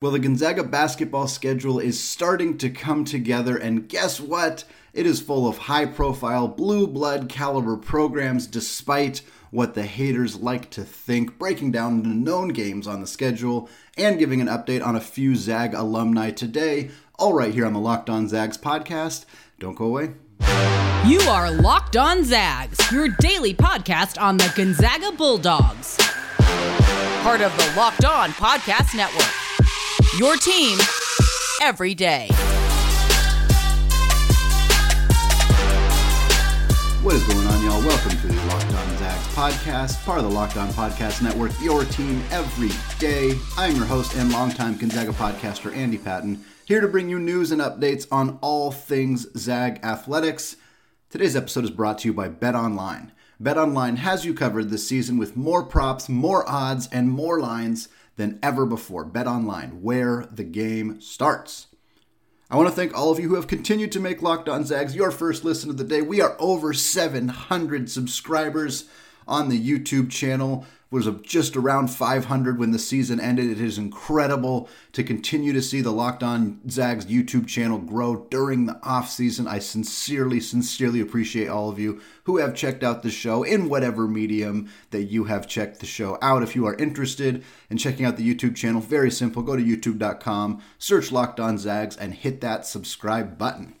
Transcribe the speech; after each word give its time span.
Well, 0.00 0.12
the 0.12 0.20
Gonzaga 0.20 0.62
basketball 0.62 1.26
schedule 1.26 1.80
is 1.80 1.98
starting 2.00 2.56
to 2.58 2.70
come 2.70 3.04
together, 3.04 3.56
and 3.56 3.88
guess 3.88 4.20
what? 4.20 4.62
It 4.94 5.06
is 5.06 5.20
full 5.20 5.48
of 5.48 5.58
high 5.58 5.86
profile, 5.86 6.46
blue 6.46 6.86
blood 6.86 7.28
caliber 7.28 7.76
programs, 7.76 8.46
despite 8.46 9.22
what 9.50 9.74
the 9.74 9.82
haters 9.82 10.36
like 10.36 10.70
to 10.70 10.84
think, 10.84 11.36
breaking 11.36 11.72
down 11.72 12.04
the 12.04 12.10
known 12.10 12.50
games 12.50 12.86
on 12.86 13.00
the 13.00 13.08
schedule, 13.08 13.68
and 13.96 14.20
giving 14.20 14.40
an 14.40 14.46
update 14.46 14.86
on 14.86 14.94
a 14.94 15.00
few 15.00 15.34
Zag 15.34 15.74
alumni 15.74 16.30
today, 16.30 16.90
all 17.18 17.32
right 17.32 17.52
here 17.52 17.66
on 17.66 17.72
the 17.72 17.80
Locked 17.80 18.08
On 18.08 18.28
Zags 18.28 18.56
podcast. 18.56 19.24
Don't 19.58 19.74
go 19.74 19.86
away. 19.86 20.12
You 21.08 21.20
are 21.22 21.50
Locked 21.50 21.96
On 21.96 22.22
Zags, 22.22 22.78
your 22.92 23.08
daily 23.18 23.52
podcast 23.52 24.22
on 24.22 24.36
the 24.36 24.52
Gonzaga 24.54 25.10
Bulldogs. 25.10 25.96
Part 27.24 27.40
of 27.40 27.50
the 27.56 27.72
Locked 27.76 28.04
On 28.04 28.30
Podcast 28.30 28.94
Network. 28.94 29.37
Your 30.18 30.36
team 30.36 30.76
every 31.62 31.94
day. 31.94 32.26
What 37.02 37.14
is 37.14 37.22
going 37.22 37.46
on, 37.46 37.64
y'all? 37.64 37.80
Welcome 37.86 38.10
to 38.10 38.26
the 38.26 38.46
Locked 38.46 38.64
On 38.64 38.98
Zags 38.98 39.28
podcast, 39.28 40.04
part 40.04 40.18
of 40.18 40.24
the 40.24 40.30
Locked 40.30 40.56
On 40.56 40.66
Podcast 40.70 41.22
Network, 41.22 41.52
your 41.62 41.84
team 41.84 42.20
every 42.32 42.70
day. 42.98 43.38
I'm 43.56 43.76
your 43.76 43.84
host 43.84 44.16
and 44.16 44.32
longtime 44.32 44.76
Gonzaga 44.78 45.12
podcaster, 45.12 45.72
Andy 45.72 45.98
Patton, 45.98 46.44
here 46.64 46.80
to 46.80 46.88
bring 46.88 47.08
you 47.08 47.20
news 47.20 47.52
and 47.52 47.62
updates 47.62 48.08
on 48.10 48.40
all 48.40 48.72
things 48.72 49.28
Zag 49.38 49.78
athletics. 49.84 50.56
Today's 51.10 51.36
episode 51.36 51.62
is 51.62 51.70
brought 51.70 51.98
to 51.98 52.08
you 52.08 52.12
by 52.12 52.26
Bet 52.26 52.56
Online. 52.56 53.12
Bet 53.38 53.56
Online 53.56 53.94
has 53.94 54.24
you 54.24 54.34
covered 54.34 54.70
this 54.70 54.88
season 54.88 55.16
with 55.16 55.36
more 55.36 55.62
props, 55.62 56.08
more 56.08 56.44
odds, 56.50 56.88
and 56.90 57.08
more 57.08 57.38
lines 57.38 57.88
than 58.18 58.38
ever 58.42 58.66
before. 58.66 59.06
Bet 59.06 59.26
online, 59.26 59.80
where 59.82 60.26
the 60.30 60.44
game 60.44 61.00
starts. 61.00 61.68
I 62.50 62.56
want 62.56 62.68
to 62.68 62.74
thank 62.74 62.96
all 62.96 63.10
of 63.10 63.20
you 63.20 63.28
who 63.28 63.36
have 63.36 63.46
continued 63.46 63.92
to 63.92 64.00
make 64.00 64.20
Locked 64.20 64.48
On 64.48 64.64
Zags 64.64 64.94
your 64.96 65.10
first 65.10 65.44
listen 65.44 65.70
of 65.70 65.76
the 65.76 65.84
day. 65.84 66.02
We 66.02 66.20
are 66.20 66.36
over 66.38 66.72
700 66.72 67.90
subscribers 67.90 68.84
on 69.26 69.48
the 69.48 69.58
YouTube 69.58 70.10
channel 70.10 70.66
was 70.90 71.06
just 71.22 71.54
around 71.54 71.88
500 71.88 72.58
when 72.58 72.70
the 72.70 72.78
season 72.78 73.20
ended. 73.20 73.50
It 73.50 73.60
is 73.60 73.76
incredible 73.76 74.68
to 74.92 75.04
continue 75.04 75.52
to 75.52 75.60
see 75.60 75.82
the 75.82 75.90
Locked 75.90 76.22
On 76.22 76.60
Zags 76.70 77.04
YouTube 77.06 77.46
channel 77.46 77.78
grow 77.78 78.26
during 78.30 78.64
the 78.64 78.80
off 78.82 79.10
season. 79.10 79.46
I 79.46 79.58
sincerely, 79.58 80.40
sincerely 80.40 81.00
appreciate 81.00 81.48
all 81.48 81.68
of 81.68 81.78
you 81.78 82.00
who 82.24 82.38
have 82.38 82.54
checked 82.54 82.82
out 82.82 83.02
the 83.02 83.10
show 83.10 83.42
in 83.42 83.68
whatever 83.68 84.08
medium 84.08 84.70
that 84.90 85.04
you 85.04 85.24
have 85.24 85.46
checked 85.46 85.80
the 85.80 85.86
show 85.86 86.16
out. 86.22 86.42
If 86.42 86.56
you 86.56 86.66
are 86.66 86.74
interested 86.76 87.44
in 87.68 87.76
checking 87.76 88.06
out 88.06 88.16
the 88.16 88.34
YouTube 88.34 88.56
channel, 88.56 88.80
very 88.80 89.10
simple. 89.10 89.42
Go 89.42 89.56
to 89.56 89.62
youtube.com, 89.62 90.62
search 90.78 91.12
Locked 91.12 91.38
On 91.38 91.58
Zags, 91.58 91.96
and 91.98 92.14
hit 92.14 92.40
that 92.40 92.64
subscribe 92.64 93.36
button. 93.36 93.74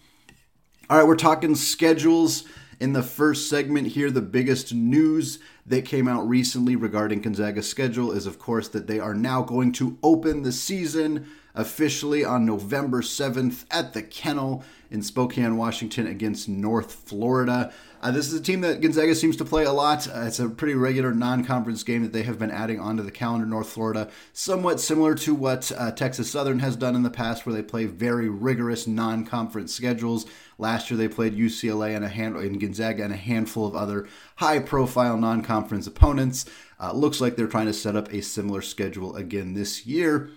All 0.90 0.98
right, 0.98 1.06
we're 1.06 1.16
talking 1.16 1.54
schedules 1.54 2.44
in 2.80 2.92
the 2.92 3.02
first 3.02 3.48
segment 3.48 3.88
here, 3.88 4.10
the 4.10 4.22
biggest 4.22 4.72
news 4.72 5.38
that 5.68 5.84
came 5.84 6.08
out 6.08 6.28
recently 6.28 6.76
regarding 6.76 7.20
Gonzaga's 7.20 7.68
schedule 7.68 8.12
is, 8.12 8.26
of 8.26 8.38
course, 8.38 8.68
that 8.68 8.86
they 8.86 8.98
are 8.98 9.14
now 9.14 9.42
going 9.42 9.72
to 9.72 9.98
open 10.02 10.42
the 10.42 10.52
season 10.52 11.26
officially 11.58 12.24
on 12.24 12.46
November 12.46 13.02
7th 13.02 13.64
at 13.70 13.92
the 13.92 14.02
Kennel 14.02 14.62
in 14.90 15.02
Spokane, 15.02 15.56
Washington 15.56 16.06
against 16.06 16.48
North 16.48 16.92
Florida. 16.92 17.72
Uh, 18.00 18.12
this 18.12 18.28
is 18.28 18.34
a 18.34 18.42
team 18.42 18.60
that 18.60 18.80
Gonzaga 18.80 19.12
seems 19.12 19.36
to 19.36 19.44
play 19.44 19.64
a 19.64 19.72
lot. 19.72 20.06
Uh, 20.06 20.20
it's 20.20 20.38
a 20.38 20.48
pretty 20.48 20.74
regular 20.74 21.12
non 21.12 21.44
conference 21.44 21.82
game 21.82 22.02
that 22.02 22.12
they 22.12 22.22
have 22.22 22.38
been 22.38 22.52
adding 22.52 22.78
onto 22.78 23.02
the 23.02 23.10
calendar. 23.10 23.44
North 23.44 23.70
Florida, 23.70 24.08
somewhat 24.32 24.80
similar 24.80 25.16
to 25.16 25.34
what 25.34 25.72
uh, 25.76 25.90
Texas 25.90 26.30
Southern 26.30 26.60
has 26.60 26.76
done 26.76 26.94
in 26.94 27.02
the 27.02 27.10
past, 27.10 27.44
where 27.44 27.54
they 27.54 27.62
play 27.62 27.86
very 27.86 28.28
rigorous 28.28 28.86
non 28.86 29.26
conference 29.26 29.74
schedules. 29.74 30.26
Last 30.58 30.90
year 30.90 30.96
they 30.96 31.08
played 31.08 31.36
UCLA 31.36 31.96
and 31.96 32.04
a 32.04 32.08
hand 32.08 32.36
in 32.36 32.60
Gonzaga 32.60 33.02
and 33.02 33.12
a 33.12 33.16
handful 33.16 33.66
of 33.66 33.74
other 33.74 34.06
high 34.36 34.60
profile 34.60 35.16
non 35.16 35.42
conference 35.42 35.88
opponents. 35.88 36.46
Uh, 36.80 36.92
looks 36.92 37.20
like 37.20 37.34
they're 37.34 37.48
trying 37.48 37.66
to 37.66 37.74
set 37.74 37.96
up 37.96 38.12
a 38.12 38.22
similar 38.22 38.62
schedule 38.62 39.16
again 39.16 39.54
this 39.54 39.86
year. 39.86 40.30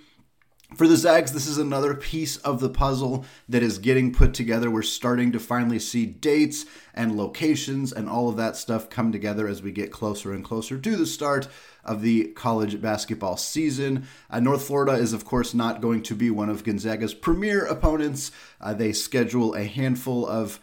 For 0.76 0.88
the 0.88 0.96
Zags, 0.96 1.34
this 1.34 1.48
is 1.48 1.58
another 1.58 1.94
piece 1.94 2.38
of 2.38 2.62
the 2.62 2.70
puzzle 2.70 3.26
that 3.50 3.62
is 3.62 3.78
getting 3.78 4.14
put 4.14 4.34
together. 4.34 4.72
We're 4.72 4.84
starting 4.84 5.34
to 5.34 5.40
finally 5.40 5.80
see 5.80 6.06
dates 6.06 6.66
and 6.94 7.18
locations 7.18 7.92
and 7.92 8.08
all 8.10 8.30
of 8.30 8.38
that 8.38 8.56
stuff 8.56 8.90
come 8.90 9.12
together 9.12 9.50
as 9.50 9.62
we 9.62 9.74
get 9.74 9.92
closer 9.92 10.34
and 10.34 10.46
closer 10.46 10.78
to 10.78 10.96
the 10.96 11.06
start 11.06 11.50
of 11.84 12.02
the 12.02 12.30
college 12.36 12.82
basketball 12.82 13.36
season. 13.36 14.08
Uh, 14.30 14.40
North 14.40 14.64
Florida 14.64 14.94
is, 14.94 15.12
of 15.12 15.26
course, 15.26 15.54
not 15.54 15.82
going 15.82 16.04
to 16.04 16.16
be 16.16 16.32
one 16.32 16.50
of 16.50 16.64
Gonzaga's 16.64 17.14
premier 17.14 17.66
opponents. 17.66 18.32
Uh, 18.62 18.74
they 18.74 18.94
schedule 18.94 19.54
a 19.56 19.66
handful 19.66 20.26
of 20.26 20.62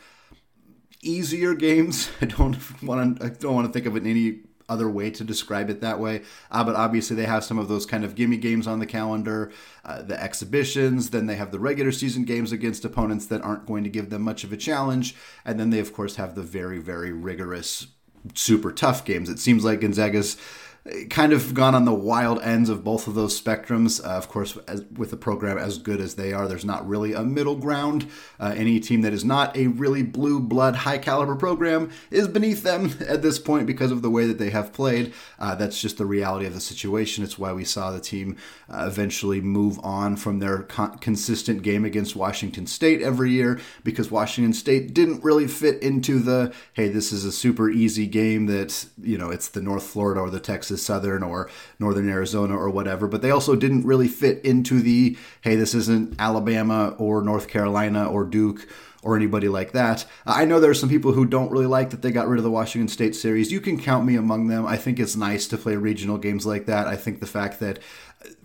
easier 1.02 1.54
games. 1.54 2.10
I 2.22 2.26
don't 2.26 2.82
want 2.82 3.20
to. 3.20 3.26
I 3.26 3.28
don't 3.28 3.54
want 3.54 3.66
to 3.66 3.72
think 3.72 3.84
of 3.84 3.94
it 3.94 4.04
in 4.04 4.10
any 4.10 4.40
other 4.68 4.88
way 4.88 5.10
to 5.10 5.24
describe 5.24 5.70
it 5.70 5.80
that 5.80 5.98
way. 5.98 6.22
Uh, 6.50 6.64
but 6.64 6.76
obviously, 6.76 7.16
they 7.16 7.24
have 7.24 7.44
some 7.44 7.58
of 7.58 7.68
those 7.68 7.86
kind 7.86 8.04
of 8.04 8.14
gimme 8.14 8.36
games 8.36 8.66
on 8.66 8.78
the 8.78 8.86
calendar, 8.86 9.50
uh, 9.84 10.02
the 10.02 10.20
exhibitions. 10.22 11.10
Then 11.10 11.26
they 11.26 11.36
have 11.36 11.50
the 11.52 11.58
regular 11.58 11.92
season 11.92 12.24
games 12.24 12.52
against 12.52 12.84
opponents 12.84 13.26
that 13.26 13.42
aren't 13.42 13.66
going 13.66 13.84
to 13.84 13.90
give 13.90 14.10
them 14.10 14.22
much 14.22 14.44
of 14.44 14.52
a 14.52 14.56
challenge. 14.56 15.14
And 15.44 15.58
then 15.58 15.70
they, 15.70 15.80
of 15.80 15.92
course, 15.92 16.16
have 16.16 16.34
the 16.34 16.42
very, 16.42 16.78
very 16.78 17.12
rigorous, 17.12 17.88
super 18.34 18.72
tough 18.72 19.04
games. 19.04 19.28
It 19.28 19.38
seems 19.38 19.64
like 19.64 19.80
Gonzaga's 19.80 20.36
kind 21.10 21.32
of 21.32 21.54
gone 21.54 21.74
on 21.74 21.84
the 21.84 21.94
wild 21.94 22.40
ends 22.42 22.68
of 22.68 22.84
both 22.84 23.06
of 23.06 23.14
those 23.14 23.40
spectrums. 23.40 24.04
Uh, 24.04 24.10
of 24.10 24.28
course, 24.28 24.56
as, 24.68 24.84
with 24.84 25.12
a 25.12 25.16
program 25.16 25.58
as 25.58 25.78
good 25.78 26.00
as 26.00 26.14
they 26.14 26.32
are, 26.32 26.48
there's 26.48 26.64
not 26.64 26.86
really 26.88 27.12
a 27.12 27.22
middle 27.22 27.56
ground. 27.56 28.08
Uh, 28.40 28.54
any 28.56 28.80
team 28.80 29.02
that 29.02 29.12
is 29.12 29.24
not 29.24 29.56
a 29.56 29.66
really 29.68 30.02
blue 30.02 30.40
blood, 30.40 30.76
high 30.76 30.98
caliber 30.98 31.36
program 31.36 31.90
is 32.10 32.28
beneath 32.28 32.62
them 32.62 32.94
at 33.08 33.22
this 33.22 33.38
point 33.38 33.66
because 33.66 33.90
of 33.90 34.02
the 34.02 34.10
way 34.10 34.26
that 34.26 34.38
they 34.38 34.50
have 34.50 34.72
played. 34.72 35.12
Uh, 35.38 35.54
that's 35.54 35.80
just 35.80 35.98
the 35.98 36.06
reality 36.06 36.46
of 36.46 36.54
the 36.54 36.60
situation. 36.60 37.24
It's 37.24 37.38
why 37.38 37.52
we 37.52 37.64
saw 37.64 37.90
the 37.90 38.00
team 38.00 38.36
uh, 38.68 38.84
eventually 38.86 39.40
move 39.40 39.78
on 39.82 40.16
from 40.16 40.38
their 40.38 40.62
con- 40.62 40.98
consistent 40.98 41.62
game 41.62 41.84
against 41.84 42.16
Washington 42.16 42.66
State 42.66 43.02
every 43.02 43.30
year 43.30 43.60
because 43.84 44.10
Washington 44.10 44.52
State 44.52 44.94
didn't 44.94 45.22
really 45.22 45.46
fit 45.46 45.82
into 45.82 46.18
the 46.18 46.52
hey, 46.74 46.88
this 46.88 47.12
is 47.12 47.24
a 47.24 47.32
super 47.32 47.68
easy 47.68 48.06
game 48.06 48.46
that, 48.46 48.86
you 49.02 49.18
know, 49.18 49.30
it's 49.30 49.48
the 49.48 49.60
North 49.60 49.82
Florida 49.82 50.20
or 50.20 50.30
the 50.30 50.40
Texas 50.40 50.77
Southern 50.78 51.22
or 51.22 51.50
Northern 51.78 52.08
Arizona 52.08 52.56
or 52.56 52.70
whatever, 52.70 53.06
but 53.06 53.22
they 53.22 53.30
also 53.30 53.56
didn't 53.56 53.86
really 53.86 54.08
fit 54.08 54.44
into 54.44 54.80
the 54.80 55.16
hey, 55.42 55.56
this 55.56 55.74
isn't 55.74 56.14
Alabama 56.18 56.94
or 56.98 57.22
North 57.22 57.48
Carolina 57.48 58.08
or 58.08 58.24
Duke 58.24 58.66
or 59.02 59.16
anybody 59.16 59.48
like 59.48 59.72
that. 59.72 60.04
I 60.26 60.44
know 60.44 60.58
there 60.58 60.70
are 60.70 60.74
some 60.74 60.88
people 60.88 61.12
who 61.12 61.24
don't 61.24 61.50
really 61.50 61.66
like 61.66 61.90
that 61.90 62.02
they 62.02 62.10
got 62.10 62.28
rid 62.28 62.38
of 62.38 62.44
the 62.44 62.50
Washington 62.50 62.88
State 62.88 63.14
series. 63.14 63.52
You 63.52 63.60
can 63.60 63.80
count 63.80 64.04
me 64.04 64.16
among 64.16 64.48
them. 64.48 64.66
I 64.66 64.76
think 64.76 64.98
it's 64.98 65.16
nice 65.16 65.46
to 65.48 65.56
play 65.56 65.76
regional 65.76 66.18
games 66.18 66.44
like 66.44 66.66
that. 66.66 66.88
I 66.88 66.96
think 66.96 67.20
the 67.20 67.26
fact 67.26 67.60
that 67.60 67.78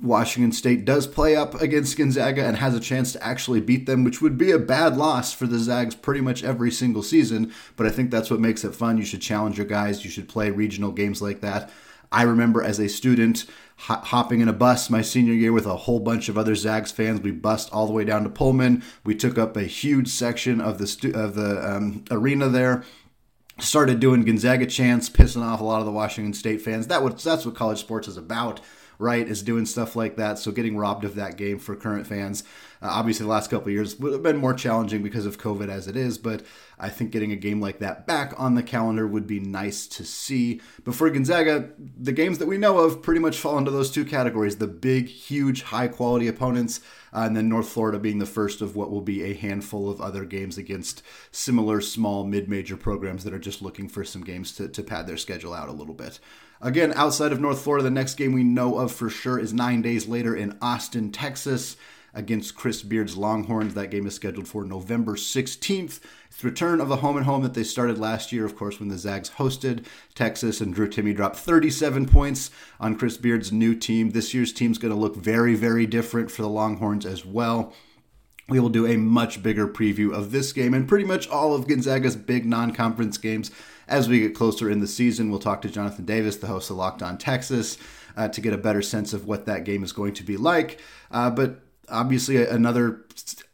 Washington 0.02 0.52
State 0.52 0.86
does 0.86 1.08
play 1.08 1.36
up 1.36 1.60
against 1.60 1.98
Gonzaga 1.98 2.46
and 2.46 2.58
has 2.58 2.76
a 2.76 2.80
chance 2.80 3.14
to 3.14 3.24
actually 3.24 3.62
beat 3.62 3.88
them, 3.88 4.04
which 4.04 4.22
would 4.22 4.38
be 4.38 4.52
a 4.52 4.60
bad 4.60 4.96
loss 4.96 5.34
for 5.34 5.48
the 5.48 5.58
Zags 5.58 5.96
pretty 5.96 6.22
much 6.22 6.44
every 6.44 6.70
single 6.70 7.02
season. 7.02 7.52
But 7.76 7.88
I 7.88 7.90
think 7.90 8.12
that's 8.12 8.30
what 8.30 8.40
makes 8.40 8.64
it 8.64 8.76
fun. 8.76 8.98
You 8.98 9.06
should 9.06 9.22
challenge 9.22 9.58
your 9.58 9.66
guys. 9.66 10.06
You 10.06 10.12
should 10.12 10.30
play 10.30 10.52
regional 10.52 10.92
games 10.92 11.22
like 11.22 11.42
that. 11.42 11.72
I 12.14 12.24
remember 12.24 12.64
as 12.64 12.80
a 12.80 12.88
student 12.88 13.46
hopping 13.78 14.40
in 14.40 14.48
a 14.48 14.54
bus 14.54 14.90
my 14.90 15.02
senior 15.02 15.34
year 15.34 15.52
with 15.52 15.66
a 15.66 15.76
whole 15.76 16.00
bunch 16.00 16.30
of 16.30 16.38
other 16.38 16.56
Zags 16.56 16.92
fans. 16.92 17.20
We 17.20 17.32
bussed 17.32 17.74
all 17.74 17.88
the 17.88 17.92
way 17.92 18.06
down 18.06 18.24
to 18.24 18.30
Pullman. 18.30 18.84
We 19.04 19.16
took 19.16 19.38
up 19.38 19.58
a 19.58 19.64
huge 19.64 20.08
section 20.08 20.62
of 20.62 20.78
the 20.78 20.88
stu- 20.88 21.14
of 21.14 21.36
the 21.36 21.76
um, 21.76 22.06
arena 22.12 22.48
there. 22.48 22.84
Started 23.60 24.00
doing 24.00 24.24
Gonzaga 24.24 24.66
chants, 24.66 25.10
pissing 25.10 25.44
off 25.44 25.60
a 25.60 25.64
lot 25.64 25.80
of 25.80 25.86
the 25.86 25.92
Washington 25.92 26.34
State 26.34 26.62
fans. 26.62 26.88
That 26.88 27.04
was 27.04 27.24
that's 27.24 27.46
what 27.46 27.56
college 27.56 27.80
sports 27.80 28.08
is 28.08 28.18
about 28.18 28.62
right, 29.00 29.28
is 29.28 29.44
doing 29.44 29.66
stuff 29.66 29.96
like 29.96 30.16
that. 30.18 30.40
So 30.40 30.52
getting 30.52 30.78
robbed 30.78 31.04
of 31.04 31.16
that 31.16 31.38
game 31.38 31.60
for 31.60 31.76
current 31.76 32.08
fans, 32.08 32.44
uh, 32.84 32.88
obviously 32.88 33.24
the 33.24 33.32
last 33.32 33.50
couple 33.50 33.72
years 33.72 33.98
would 33.98 34.12
have 34.12 34.22
been 34.22 34.38
more 34.38 34.54
challenging 34.54 35.02
because 35.02 35.26
of 35.26 35.40
COVID 35.40 35.70
as 35.70 35.88
it 35.88 35.96
is, 35.96 36.18
but 36.18 36.44
I 36.78 36.90
think 36.90 37.12
getting 37.12 37.32
a 37.32 37.38
game 37.38 37.62
like 37.62 37.80
that 37.80 38.06
back 38.06 38.34
on 38.38 38.56
the 38.56 38.64
calendar 38.64 39.08
would 39.08 39.26
be 39.26 39.40
nice 39.40 39.88
to 39.88 40.04
see. 40.04 40.60
But 40.84 40.94
for 40.94 41.10
Gonzaga, 41.10 41.70
the 41.98 42.12
games 42.12 42.40
that 42.40 42.48
we 42.48 42.58
know 42.58 42.80
of 42.80 43.02
pretty 43.02 43.22
much 43.22 43.38
fall 43.38 43.58
into 43.58 43.72
those 43.72 43.90
two 43.90 44.04
categories: 44.04 44.58
the 44.58 44.68
big, 44.68 45.08
huge, 45.08 45.64
high-quality 45.64 46.28
opponents. 46.28 46.82
Uh, 47.16 47.22
and 47.22 47.38
then 47.38 47.48
North 47.48 47.70
Florida 47.70 48.00
being 48.00 48.18
the 48.18 48.26
first 48.26 48.60
of 48.60 48.76
what 48.76 48.90
will 48.90 49.02
be 49.02 49.24
a 49.24 49.36
handful 49.36 49.88
of 49.88 50.02
other 50.02 50.26
games 50.26 50.58
against 50.58 51.04
similar 51.32 51.80
small 51.80 52.24
mid-major 52.26 52.76
programs 52.76 53.24
that 53.24 53.34
are 53.34 53.40
just 53.40 53.62
looking 53.62 53.88
for 53.88 54.04
some 54.04 54.24
games 54.24 54.52
to, 54.56 54.68
to 54.68 54.82
pad 54.82 55.06
their 55.06 55.16
schedule 55.16 55.54
out 55.54 55.70
a 55.70 55.74
little 55.74 55.94
bit. 55.94 56.20
Again, 56.60 56.92
outside 56.96 57.32
of 57.32 57.40
North 57.40 57.62
Florida, 57.62 57.84
the 57.84 57.92
next 57.92 58.16
game 58.16 58.34
we 58.34 58.44
know 58.44 58.80
of 58.80 58.92
for 58.92 59.10
sure 59.10 59.38
is 59.38 59.54
nine 59.54 59.82
days 59.82 60.08
later 60.08 60.36
in 60.36 60.58
Austin, 60.62 61.12
Texas. 61.12 61.76
Against 62.14 62.56
Chris 62.56 62.84
Beard's 62.84 63.18
Longhorns. 63.18 63.74
That 63.74 63.90
game 63.90 64.06
is 64.06 64.14
scheduled 64.14 64.48
for 64.48 64.64
November 64.64 65.16
16th. 65.16 66.00
It's 66.28 66.42
the 66.42 66.48
return 66.48 66.80
of 66.80 66.90
the 66.90 66.98
home 66.98 67.18
and 67.18 67.26
home 67.26 67.42
that 67.44 67.54
they 67.54 67.64
started 67.64 67.98
last 67.98 68.32
year, 68.32 68.46
of 68.46 68.56
course, 68.56 68.80
when 68.80 68.90
the 68.90 68.98
Zags 68.98 69.32
hosted 69.32 69.86
Texas 70.14 70.62
and 70.62 70.74
Drew 70.74 70.88
Timme 70.88 71.16
dropped 71.16 71.38
37 71.38 72.08
points 72.08 72.52
on 72.80 72.96
Chris 72.96 73.18
Beard's 73.18 73.52
new 73.52 73.74
team. 73.74 74.12
This 74.12 74.34
year's 74.34 74.54
team's 74.54 74.78
going 74.78 74.94
to 74.94 75.00
look 75.00 75.16
very, 75.16 75.56
very 75.56 75.86
different 75.86 76.30
for 76.30 76.44
the 76.44 76.50
Longhorns 76.50 77.06
as 77.06 77.26
well. 77.26 77.74
We 78.50 78.60
will 78.60 78.70
do 78.70 78.86
a 78.86 78.98
much 78.98 79.42
bigger 79.42 79.68
preview 79.68 80.14
of 80.14 80.32
this 80.32 80.52
game 80.54 80.74
and 80.74 80.88
pretty 80.88 81.06
much 81.06 81.30
all 81.30 81.56
of 81.56 81.68
Gonzaga's 81.68 82.16
big 82.16 82.46
non 82.46 82.74
conference 82.74 83.18
games 83.18 83.52
as 83.88 84.10
we 84.10 84.20
get 84.20 84.36
closer 84.36 84.70
in 84.70 84.80
the 84.80 84.88
season. 84.88 85.30
We'll 85.30 85.40
talk 85.40 85.62
to 85.62 85.70
Jonathan 85.70 86.06
Davis, 86.06 86.38
the 86.38 86.48
host 86.48 86.70
of 86.70 86.78
Locked 86.78 87.02
On 87.02 87.18
Texas, 87.18 87.78
uh, 88.18 88.28
to 88.28 88.42
get 88.42 88.54
a 88.54 88.58
better 88.58 88.82
sense 88.82 89.14
of 89.14 89.26
what 89.26 89.46
that 89.46 89.64
game 89.64 89.84
is 89.84 89.94
going 89.94 90.14
to 90.16 90.24
be 90.24 90.38
like. 90.38 90.80
Uh, 91.10 91.30
but 91.30 91.62
obviously, 91.90 92.46
another 92.46 93.06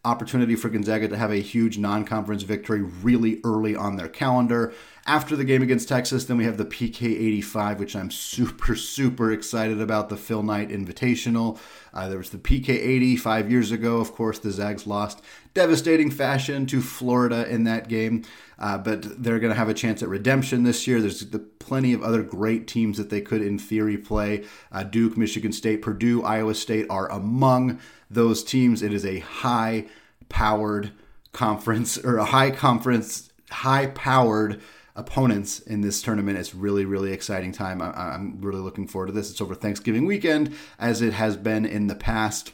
opportunity 0.05 0.55
for 0.55 0.69
Gonzaga 0.69 1.07
to 1.07 1.17
have 1.17 1.31
a 1.31 1.37
huge 1.37 1.77
non 1.77 2.05
conference 2.05 2.43
victory 2.43 2.81
really 2.81 3.41
early 3.43 3.75
on 3.75 3.95
their 3.95 4.07
calendar. 4.07 4.73
After 5.05 5.35
the 5.35 5.43
game 5.43 5.63
against 5.63 5.89
Texas, 5.89 6.25
then 6.25 6.37
we 6.37 6.45
have 6.45 6.57
the 6.57 6.65
PK 6.65 7.03
85, 7.03 7.79
which 7.79 7.95
I'm 7.95 8.11
super, 8.11 8.75
super 8.75 9.31
excited 9.31 9.81
about 9.81 10.09
the 10.09 10.17
Phil 10.17 10.43
Knight 10.43 10.69
Invitational. 10.69 11.57
Uh, 11.93 12.07
there 12.07 12.19
was 12.19 12.29
the 12.29 12.37
PK 12.37 12.69
80 12.69 13.15
five 13.15 13.49
years 13.49 13.71
ago. 13.71 13.97
Of 13.97 14.13
course, 14.13 14.37
the 14.37 14.51
Zags 14.51 14.85
lost 14.85 15.21
devastating 15.55 16.11
fashion 16.11 16.67
to 16.67 16.79
Florida 16.79 17.47
in 17.49 17.63
that 17.63 17.87
game, 17.87 18.23
uh, 18.59 18.77
but 18.77 19.23
they're 19.23 19.39
going 19.39 19.51
to 19.51 19.57
have 19.57 19.69
a 19.69 19.73
chance 19.73 20.03
at 20.03 20.09
redemption 20.09 20.63
this 20.63 20.85
year. 20.85 21.01
There's 21.01 21.25
the, 21.25 21.39
plenty 21.39 21.91
of 21.93 22.03
other 22.03 22.21
great 22.21 22.67
teams 22.67 22.97
that 22.97 23.09
they 23.09 23.21
could, 23.21 23.41
in 23.41 23.57
theory, 23.57 23.97
play. 23.97 24.45
Uh, 24.71 24.83
Duke, 24.83 25.17
Michigan 25.17 25.51
State, 25.51 25.81
Purdue, 25.81 26.23
Iowa 26.23 26.53
State 26.53 26.85
are 26.89 27.11
among 27.11 27.79
those 28.09 28.43
teams. 28.43 28.81
It 28.81 28.93
is 28.93 29.05
a 29.05 29.19
high 29.19 29.85
powered 30.29 30.91
conference 31.31 31.97
or 31.97 32.17
a 32.17 32.25
high 32.25 32.51
conference, 32.51 33.31
high 33.51 33.87
powered 33.87 34.61
opponents 34.95 35.59
in 35.59 35.81
this 35.81 36.01
tournament. 36.01 36.37
It's 36.37 36.53
really, 36.53 36.85
really 36.85 37.13
exciting 37.13 37.51
time. 37.51 37.81
I, 37.81 38.15
am 38.15 38.39
really 38.41 38.59
looking 38.59 38.87
forward 38.87 39.07
to 39.07 39.13
this. 39.13 39.31
It's 39.31 39.41
over 39.41 39.55
Thanksgiving 39.55 40.05
weekend, 40.05 40.55
as 40.77 41.01
it 41.01 41.13
has 41.13 41.37
been 41.37 41.65
in 41.65 41.87
the 41.87 41.95
past. 41.95 42.51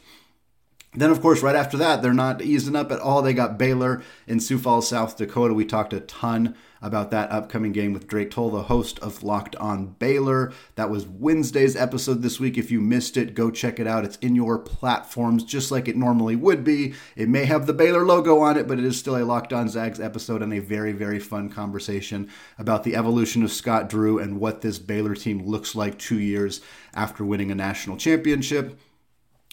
Then, 0.96 1.10
of 1.10 1.20
course, 1.20 1.42
right 1.42 1.56
after 1.56 1.76
that, 1.76 2.02
they're 2.02 2.14
not 2.14 2.42
easing 2.42 2.74
up 2.76 2.90
at 2.90 3.00
all. 3.00 3.22
They 3.22 3.34
got 3.34 3.58
Baylor 3.58 4.02
in 4.26 4.40
Sioux 4.40 4.58
Falls, 4.58 4.88
South 4.88 5.16
Dakota. 5.16 5.54
We 5.54 5.64
talked 5.64 5.92
a 5.92 6.00
ton 6.00 6.56
about 6.82 7.10
that 7.10 7.30
upcoming 7.30 7.72
game 7.72 7.92
with 7.92 8.06
Drake 8.06 8.30
Toll, 8.30 8.50
the 8.50 8.64
host 8.64 8.98
of 9.00 9.22
Locked 9.22 9.56
On 9.56 9.88
Baylor. 9.98 10.52
That 10.74 10.90
was 10.90 11.06
Wednesday's 11.06 11.76
episode 11.76 12.22
this 12.22 12.38
week. 12.38 12.58
If 12.58 12.70
you 12.70 12.80
missed 12.80 13.16
it, 13.16 13.34
go 13.34 13.50
check 13.50 13.80
it 13.80 13.86
out. 13.86 14.04
It's 14.04 14.16
in 14.18 14.34
your 14.34 14.58
platforms 14.58 15.44
just 15.44 15.70
like 15.70 15.88
it 15.88 15.96
normally 15.96 16.36
would 16.36 16.64
be. 16.64 16.94
It 17.16 17.28
may 17.28 17.44
have 17.44 17.66
the 17.66 17.72
Baylor 17.72 18.04
logo 18.04 18.40
on 18.40 18.56
it, 18.56 18.68
but 18.68 18.78
it 18.78 18.84
is 18.84 18.98
still 18.98 19.16
a 19.16 19.24
Locked 19.24 19.52
On 19.52 19.68
Zags 19.68 20.00
episode 20.00 20.42
and 20.42 20.52
a 20.52 20.60
very, 20.60 20.92
very 20.92 21.18
fun 21.18 21.48
conversation 21.48 22.30
about 22.58 22.84
the 22.84 22.94
evolution 22.96 23.42
of 23.42 23.52
Scott 23.52 23.88
Drew 23.88 24.18
and 24.18 24.38
what 24.38 24.60
this 24.60 24.78
Baylor 24.78 25.14
team 25.14 25.44
looks 25.46 25.74
like 25.74 25.98
two 25.98 26.20
years 26.20 26.60
after 26.94 27.24
winning 27.24 27.50
a 27.50 27.54
national 27.54 27.96
championship. 27.96 28.78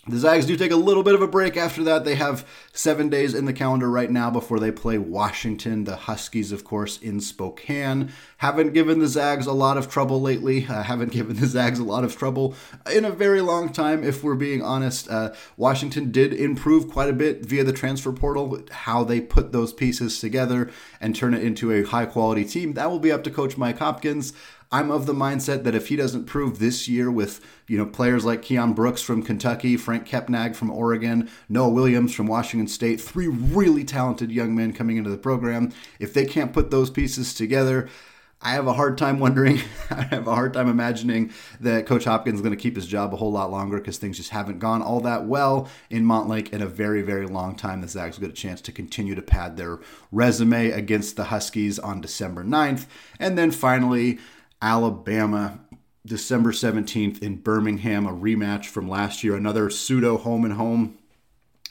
The 0.05 0.17
Zags 0.17 0.45
do 0.45 0.57
take 0.57 0.71
a 0.71 0.75
little 0.75 1.01
bit 1.01 1.15
of 1.15 1.21
a 1.21 1.29
break 1.29 1.55
after 1.55 1.81
that. 1.85 2.03
They 2.03 2.15
have 2.15 2.45
seven 2.73 3.07
days 3.07 3.33
in 3.33 3.45
the 3.45 3.53
calendar 3.53 3.89
right 3.89 4.11
now 4.11 4.29
before 4.29 4.59
they 4.59 4.69
play 4.69 4.97
Washington. 4.97 5.85
The 5.85 5.95
Huskies, 5.95 6.51
of 6.51 6.65
course, 6.65 6.97
in 6.97 7.21
Spokane. 7.21 8.11
Haven't 8.39 8.73
given 8.73 8.99
the 8.99 9.07
Zags 9.07 9.45
a 9.45 9.53
lot 9.53 9.77
of 9.77 9.89
trouble 9.89 10.19
lately. 10.19 10.67
Uh, 10.67 10.83
haven't 10.83 11.11
given 11.13 11.37
the 11.37 11.47
Zags 11.47 11.79
a 11.79 11.85
lot 11.85 12.03
of 12.03 12.17
trouble 12.17 12.53
in 12.91 13.05
a 13.05 13.11
very 13.11 13.39
long 13.39 13.71
time, 13.71 14.03
if 14.03 14.25
we're 14.25 14.35
being 14.35 14.61
honest. 14.61 15.09
Uh, 15.09 15.31
Washington 15.55 16.11
did 16.11 16.33
improve 16.33 16.89
quite 16.89 17.07
a 17.07 17.13
bit 17.13 17.45
via 17.45 17.63
the 17.63 17.71
transfer 17.71 18.11
portal. 18.11 18.61
How 18.71 19.05
they 19.05 19.21
put 19.21 19.53
those 19.53 19.71
pieces 19.71 20.19
together 20.19 20.69
and 20.99 21.15
turn 21.15 21.33
it 21.33 21.43
into 21.45 21.71
a 21.71 21.83
high 21.83 22.07
quality 22.07 22.43
team, 22.43 22.73
that 22.73 22.91
will 22.91 22.99
be 22.99 23.11
up 23.11 23.23
to 23.23 23.31
Coach 23.31 23.57
Mike 23.57 23.79
Hopkins. 23.79 24.33
I'm 24.73 24.89
of 24.89 25.05
the 25.05 25.13
mindset 25.13 25.65
that 25.65 25.75
if 25.75 25.89
he 25.89 25.95
doesn't 25.95 26.25
prove 26.25 26.57
this 26.57 26.87
year 26.87 27.11
with 27.11 27.39
you 27.67 27.77
know 27.77 27.85
players 27.85 28.25
like 28.25 28.41
Keion 28.41 28.73
Brooks 28.73 29.03
from 29.03 29.21
Kentucky, 29.21 29.77
Franck 29.77 30.07
Kepnang 30.07 30.55
from 30.55 30.71
Oregon, 30.71 31.29
Noah 31.47 31.69
Williams 31.69 32.15
from 32.15 32.25
Washington 32.25 32.67
State, 32.67 32.99
three 32.99 33.27
really 33.27 33.83
talented 33.83 34.31
young 34.31 34.55
men 34.55 34.73
coming 34.73 34.97
into 34.97 35.11
the 35.11 35.17
program, 35.17 35.71
if 35.99 36.11
they 36.11 36.25
can't 36.25 36.53
put 36.53 36.71
those 36.71 36.89
pieces 36.89 37.35
together, 37.35 37.87
I 38.41 38.53
have 38.53 38.65
a 38.65 38.73
hard 38.73 38.97
time 38.97 39.19
wondering, 39.19 39.61
I 39.91 40.01
have 40.05 40.27
a 40.27 40.33
hard 40.33 40.55
time 40.55 40.67
imagining 40.67 41.31
that 41.59 41.85
Coach 41.85 42.05
Hopkins 42.05 42.39
is 42.39 42.41
going 42.41 42.55
to 42.55 42.61
keep 42.61 42.75
his 42.75 42.87
job 42.87 43.13
a 43.13 43.17
whole 43.17 43.31
lot 43.31 43.51
longer 43.51 43.77
because 43.77 43.99
things 43.99 44.17
just 44.17 44.31
haven't 44.31 44.57
gone 44.57 44.81
all 44.81 45.01
that 45.01 45.25
well 45.25 45.69
in 45.91 46.03
Montlake 46.03 46.51
in 46.51 46.63
a 46.63 46.67
very, 46.67 47.03
very 47.03 47.27
long 47.27 47.55
time. 47.55 47.81
The 47.81 47.87
Zags 47.87 48.17
will 48.17 48.27
get 48.27 48.35
a 48.35 48.41
chance 48.41 48.59
to 48.61 48.71
continue 48.71 49.13
to 49.13 49.21
pad 49.21 49.55
their 49.55 49.79
resume 50.11 50.71
against 50.71 51.15
the 51.15 51.25
Huskies 51.25 51.77
on 51.77 52.01
December 52.01 52.43
9th. 52.43 52.87
And 53.19 53.37
then 53.37 53.51
finally, 53.51 54.17
Alabama, 54.63 55.59
December 56.05 56.53
17th 56.53 57.21
in 57.21 57.35
Birmingham, 57.35 58.07
a 58.07 58.13
rematch 58.13 58.67
from 58.67 58.87
last 58.87 59.21
year, 59.21 59.35
another 59.35 59.69
pseudo 59.69 60.17
home 60.17 60.45
and 60.45 60.53
home 60.53 60.97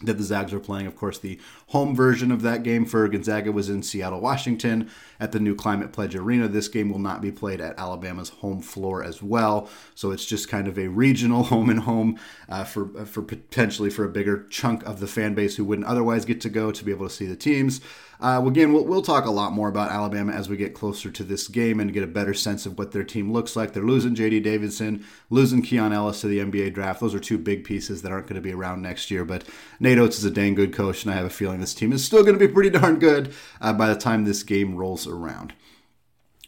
that 0.03 0.19
the 0.19 0.23
Zags 0.23 0.53
are 0.53 0.61
playing. 0.61 0.87
Of 0.87 0.95
course, 0.95 1.19
the 1.19 1.41
home 1.73 1.97
version 1.97 2.31
of 2.31 2.43
that 2.43 2.63
game 2.63 2.85
for 2.85 3.09
Gonzaga 3.09 3.51
was 3.51 3.71
in 3.71 3.83
Seattle, 3.83 4.21
Washington 4.21 4.91
at 5.19 5.33
the 5.33 5.41
new 5.41 5.55
Climate 5.55 5.91
Pledge 5.91 6.15
Arena. 6.15 6.47
This 6.47 6.69
game 6.69 6.91
will 6.91 6.99
not 6.99 7.23
be 7.23 7.33
played 7.33 7.63
at 7.63 7.79
Alabama's 7.79 8.29
home 8.29 8.61
floor 8.61 9.03
as 9.03 9.23
well. 9.23 9.71
So 9.95 10.11
it's 10.11 10.27
just 10.27 10.51
kind 10.51 10.69
of 10.69 10.79
a 10.79 10.89
regional 10.89 11.43
home 11.53 11.71
and 11.71 11.81
home 11.81 12.19
uh, 12.47 12.65
for, 12.65 13.07
for 13.07 13.23
potentially 13.23 13.89
for 13.89 14.05
a 14.05 14.11
bigger 14.11 14.47
chunk 14.51 14.85
of 14.85 15.01
the 15.01 15.07
fan 15.07 15.33
base 15.35 15.57
who 15.57 15.65
wouldn't 15.65 15.89
otherwise 15.89 16.27
get 16.27 16.43
to 16.43 16.51
go 16.51 16.73
to 16.73 16.85
be 16.85 16.93
able 16.93 17.09
to 17.09 17.15
see 17.15 17.27
the 17.27 17.37
teams. 17.37 17.81
Uh, 18.23 18.41
again, 18.47 18.73
we'll, 18.73 18.85
we'll 18.85 19.03
talk 19.03 19.25
a 19.25 19.31
lot 19.31 19.53
more 19.53 19.69
about 19.69 19.91
Alabama 19.91 20.33
as 20.33 20.49
we 20.49 20.57
get 20.57 20.75
closer 20.75 21.11
to 21.11 21.25
this 21.25 21.49
game 21.49 21.81
and 21.81 21.93
get 21.93 22.05
a 22.05 22.07
better 22.07 22.33
sense 22.33 22.65
of 22.67 22.79
what 22.79 22.93
their 22.93 23.03
team 23.03 23.33
looks 23.33 23.57
like. 23.57 23.73
They're 23.73 23.83
losing 23.83 24.15
J.D. 24.15 24.39
Davidson, 24.41 25.05
losing 25.29 25.61
Keon 25.61 25.93
Ellis 25.93 26.21
to 26.21 26.29
the 26.29 26.39
NBA 26.39 26.73
draft. 26.73 27.01
Those 27.01 27.17
are 27.17 27.21
two 27.21 27.37
big 27.37 27.65
pieces 27.65 28.03
that 28.03 28.13
aren't 28.13 28.29
going 28.29 28.37
to 28.37 28.41
be 28.41 28.53
around 28.53 28.81
next 28.81 29.11
year. 29.11 29.25
But 29.25 29.43
Nate 29.81 29.99
Oats 29.99 30.19
is 30.19 30.25
a 30.25 30.31
dang 30.31 30.55
good 30.55 30.73
coach, 30.73 31.03
and 31.03 31.13
I 31.13 31.17
have 31.17 31.27
a 31.27 31.31
feeling 31.31 31.62
this 31.63 31.75
team 31.75 31.93
is 31.93 32.05
still 32.05 32.23
going 32.23 32.39
to 32.39 32.47
be 32.47 32.53
pretty 32.53 32.71
darn 32.71 32.99
good 32.99 33.35
uh, 33.61 33.73
by 33.73 33.89
the 33.89 33.97
time 33.97 34.25
this 34.25 34.43
game 34.43 34.77
rolls 34.77 35.07
around. 35.07 35.55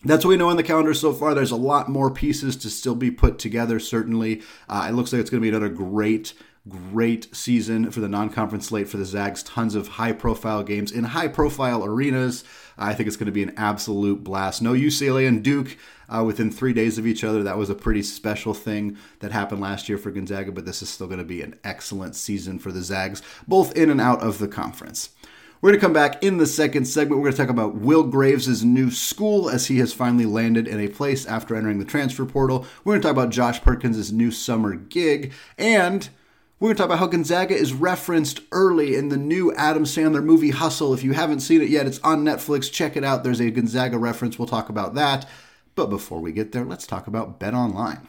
That's 0.04 0.24
what 0.24 0.30
we 0.30 0.36
know 0.36 0.50
on 0.50 0.56
the 0.56 0.62
calendar 0.62 0.92
so 0.92 1.12
far. 1.14 1.34
There's 1.34 1.50
a 1.50 1.56
lot 1.56 1.88
more 1.88 2.10
pieces 2.10 2.56
to 2.56 2.68
still 2.68 2.94
be 2.94 3.10
put 3.10 3.38
together, 3.38 3.80
certainly. 3.80 4.42
Uh, 4.68 4.86
it 4.90 4.94
looks 4.94 5.12
like 5.12 5.20
it's 5.20 5.30
going 5.30 5.40
to 5.40 5.50
be 5.50 5.54
another 5.54 5.70
great 5.70 6.34
great 6.68 7.34
season 7.34 7.90
for 7.90 8.00
the 8.00 8.08
non-conference 8.08 8.68
slate 8.68 8.88
for 8.88 8.96
the 8.96 9.04
Zags. 9.04 9.42
Tons 9.42 9.74
of 9.74 9.88
high-profile 9.88 10.62
games 10.62 10.90
in 10.90 11.04
high-profile 11.04 11.84
arenas. 11.84 12.42
I 12.78 12.94
think 12.94 13.06
it's 13.06 13.16
going 13.16 13.26
to 13.26 13.32
be 13.32 13.42
an 13.42 13.52
absolute 13.56 14.24
blast. 14.24 14.62
No 14.62 14.72
UCLA 14.72 15.28
and 15.28 15.42
Duke 15.42 15.76
uh, 16.08 16.22
within 16.24 16.50
three 16.50 16.72
days 16.72 16.98
of 16.98 17.06
each 17.06 17.24
other. 17.24 17.42
That 17.42 17.58
was 17.58 17.70
a 17.70 17.74
pretty 17.74 18.02
special 18.02 18.54
thing 18.54 18.96
that 19.20 19.32
happened 19.32 19.60
last 19.60 19.88
year 19.88 19.98
for 19.98 20.10
Gonzaga, 20.10 20.52
but 20.52 20.66
this 20.66 20.82
is 20.82 20.88
still 20.88 21.06
going 21.06 21.18
to 21.18 21.24
be 21.24 21.42
an 21.42 21.58
excellent 21.64 22.16
season 22.16 22.58
for 22.58 22.72
the 22.72 22.82
Zags, 22.82 23.22
both 23.46 23.76
in 23.76 23.90
and 23.90 24.00
out 24.00 24.22
of 24.22 24.38
the 24.38 24.48
conference. 24.48 25.10
We're 25.60 25.70
going 25.70 25.80
to 25.80 25.86
come 25.86 25.92
back 25.94 26.22
in 26.22 26.36
the 26.36 26.46
second 26.46 26.84
segment. 26.84 27.22
We're 27.22 27.30
going 27.30 27.36
to 27.36 27.42
talk 27.42 27.48
about 27.48 27.76
Will 27.76 28.02
Graves' 28.02 28.62
new 28.62 28.90
school 28.90 29.48
as 29.48 29.68
he 29.68 29.78
has 29.78 29.94
finally 29.94 30.26
landed 30.26 30.68
in 30.68 30.78
a 30.78 30.88
place 30.88 31.24
after 31.24 31.56
entering 31.56 31.78
the 31.78 31.86
transfer 31.86 32.26
portal. 32.26 32.66
We're 32.84 32.92
going 32.92 33.00
to 33.00 33.08
talk 33.08 33.16
about 33.16 33.30
Josh 33.30 33.62
Perkins' 33.62 34.12
new 34.12 34.30
summer 34.30 34.74
gig 34.74 35.32
and 35.56 36.08
we're 36.60 36.68
going 36.68 36.76
to 36.76 36.80
talk 36.82 36.86
about 36.86 36.98
how 36.98 37.06
Gonzaga 37.08 37.54
is 37.54 37.72
referenced 37.72 38.40
early 38.52 38.94
in 38.94 39.08
the 39.08 39.16
new 39.16 39.52
Adam 39.54 39.84
Sandler 39.84 40.22
movie 40.22 40.50
Hustle. 40.50 40.94
If 40.94 41.02
you 41.02 41.12
haven't 41.12 41.40
seen 41.40 41.60
it 41.60 41.68
yet, 41.68 41.86
it's 41.86 41.98
on 41.98 42.24
Netflix. 42.24 42.70
Check 42.70 42.96
it 42.96 43.04
out. 43.04 43.24
There's 43.24 43.40
a 43.40 43.50
Gonzaga 43.50 43.98
reference. 43.98 44.38
We'll 44.38 44.48
talk 44.48 44.68
about 44.68 44.94
that. 44.94 45.28
But 45.74 45.90
before 45.90 46.20
we 46.20 46.32
get 46.32 46.52
there, 46.52 46.64
let's 46.64 46.86
talk 46.86 47.06
about 47.06 47.38
Bet 47.40 47.54
Online. 47.54 48.06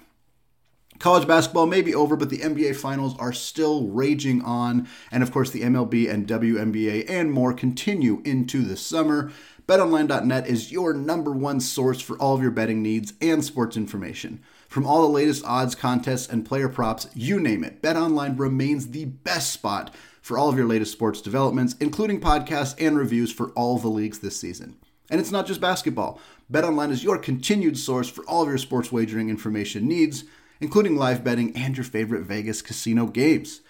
College 0.99 1.27
basketball 1.27 1.65
may 1.65 1.81
be 1.81 1.93
over, 1.93 2.15
but 2.15 2.29
the 2.29 2.39
NBA 2.39 2.75
finals 2.77 3.17
are 3.19 3.33
still 3.33 3.87
raging 3.87 4.41
on. 4.43 4.87
And 5.11 5.23
of 5.23 5.31
course, 5.31 5.51
the 5.51 5.61
MLB 5.61 6.09
and 6.09 6.25
WNBA 6.25 7.09
and 7.09 7.31
more 7.31 7.53
continue 7.53 8.21
into 8.23 8.61
the 8.61 8.77
summer. 8.77 9.31
BetOnline.net 9.67 10.47
is 10.47 10.71
your 10.71 10.93
number 10.93 11.31
one 11.31 11.59
source 11.59 11.99
for 11.99 12.17
all 12.17 12.35
of 12.35 12.41
your 12.41 12.51
betting 12.51 12.81
needs 12.81 13.13
and 13.19 13.43
sports 13.43 13.75
information. 13.75 14.41
From 14.69 14.85
all 14.85 15.01
the 15.01 15.09
latest 15.09 15.43
odds, 15.45 15.75
contests, 15.75 16.29
and 16.29 16.45
player 16.45 16.69
props, 16.69 17.07
you 17.13 17.39
name 17.39 17.63
it, 17.63 17.81
BetOnline 17.81 18.39
remains 18.39 18.87
the 18.87 19.05
best 19.05 19.51
spot 19.51 19.93
for 20.21 20.37
all 20.37 20.49
of 20.49 20.57
your 20.57 20.67
latest 20.67 20.91
sports 20.91 21.21
developments, 21.21 21.75
including 21.79 22.21
podcasts 22.21 22.75
and 22.79 22.97
reviews 22.97 23.31
for 23.31 23.49
all 23.49 23.77
the 23.77 23.87
leagues 23.87 24.19
this 24.19 24.37
season. 24.37 24.77
And 25.09 25.19
it's 25.19 25.31
not 25.31 25.45
just 25.45 25.61
basketball. 25.61 26.19
BetOnline 26.51 26.91
is 26.91 27.03
your 27.03 27.17
continued 27.17 27.77
source 27.77 28.09
for 28.09 28.23
all 28.25 28.43
of 28.43 28.49
your 28.49 28.57
sports 28.57 28.91
wagering 28.91 29.29
information 29.29 29.87
needs, 29.87 30.23
including 30.59 30.95
live 30.95 31.23
betting 31.23 31.55
and 31.55 31.77
your 31.77 31.83
favorite 31.83 32.23
Vegas 32.23 32.61
casino 32.61 33.05
games. 33.05 33.61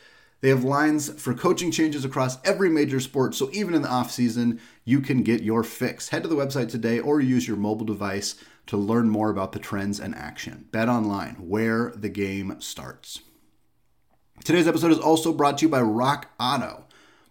They 0.41 0.49
have 0.49 0.63
lines 0.63 1.09
for 1.19 1.33
coaching 1.33 1.71
changes 1.71 2.05
across 2.05 2.37
every 2.43 2.69
major 2.69 2.99
sport, 2.99 3.33
so 3.33 3.49
even 3.51 3.73
in 3.73 3.81
the 3.81 3.89
off-season, 3.89 4.61
you 4.83 5.01
can 5.01 5.23
get 5.23 5.41
your 5.41 5.63
fix. 5.63 6.09
Head 6.09 6.23
to 6.23 6.29
the 6.29 6.35
website 6.35 6.69
today 6.69 6.99
or 6.99 7.19
use 7.19 7.47
your 7.47 7.57
mobile 7.57 7.85
device 7.85 8.35
to 8.67 8.77
learn 8.77 9.09
more 9.09 9.29
about 9.29 9.53
the 9.53 9.59
trends 9.59 9.99
and 9.99 10.13
action. 10.13 10.67
Bet 10.71 10.89
online, 10.89 11.35
where 11.35 11.91
the 11.95 12.09
game 12.09 12.57
starts. 12.59 13.21
Today's 14.43 14.67
episode 14.67 14.91
is 14.91 14.99
also 14.99 15.33
brought 15.33 15.57
to 15.59 15.65
you 15.65 15.69
by 15.69 15.81
Rock 15.81 16.29
Auto. 16.39 16.84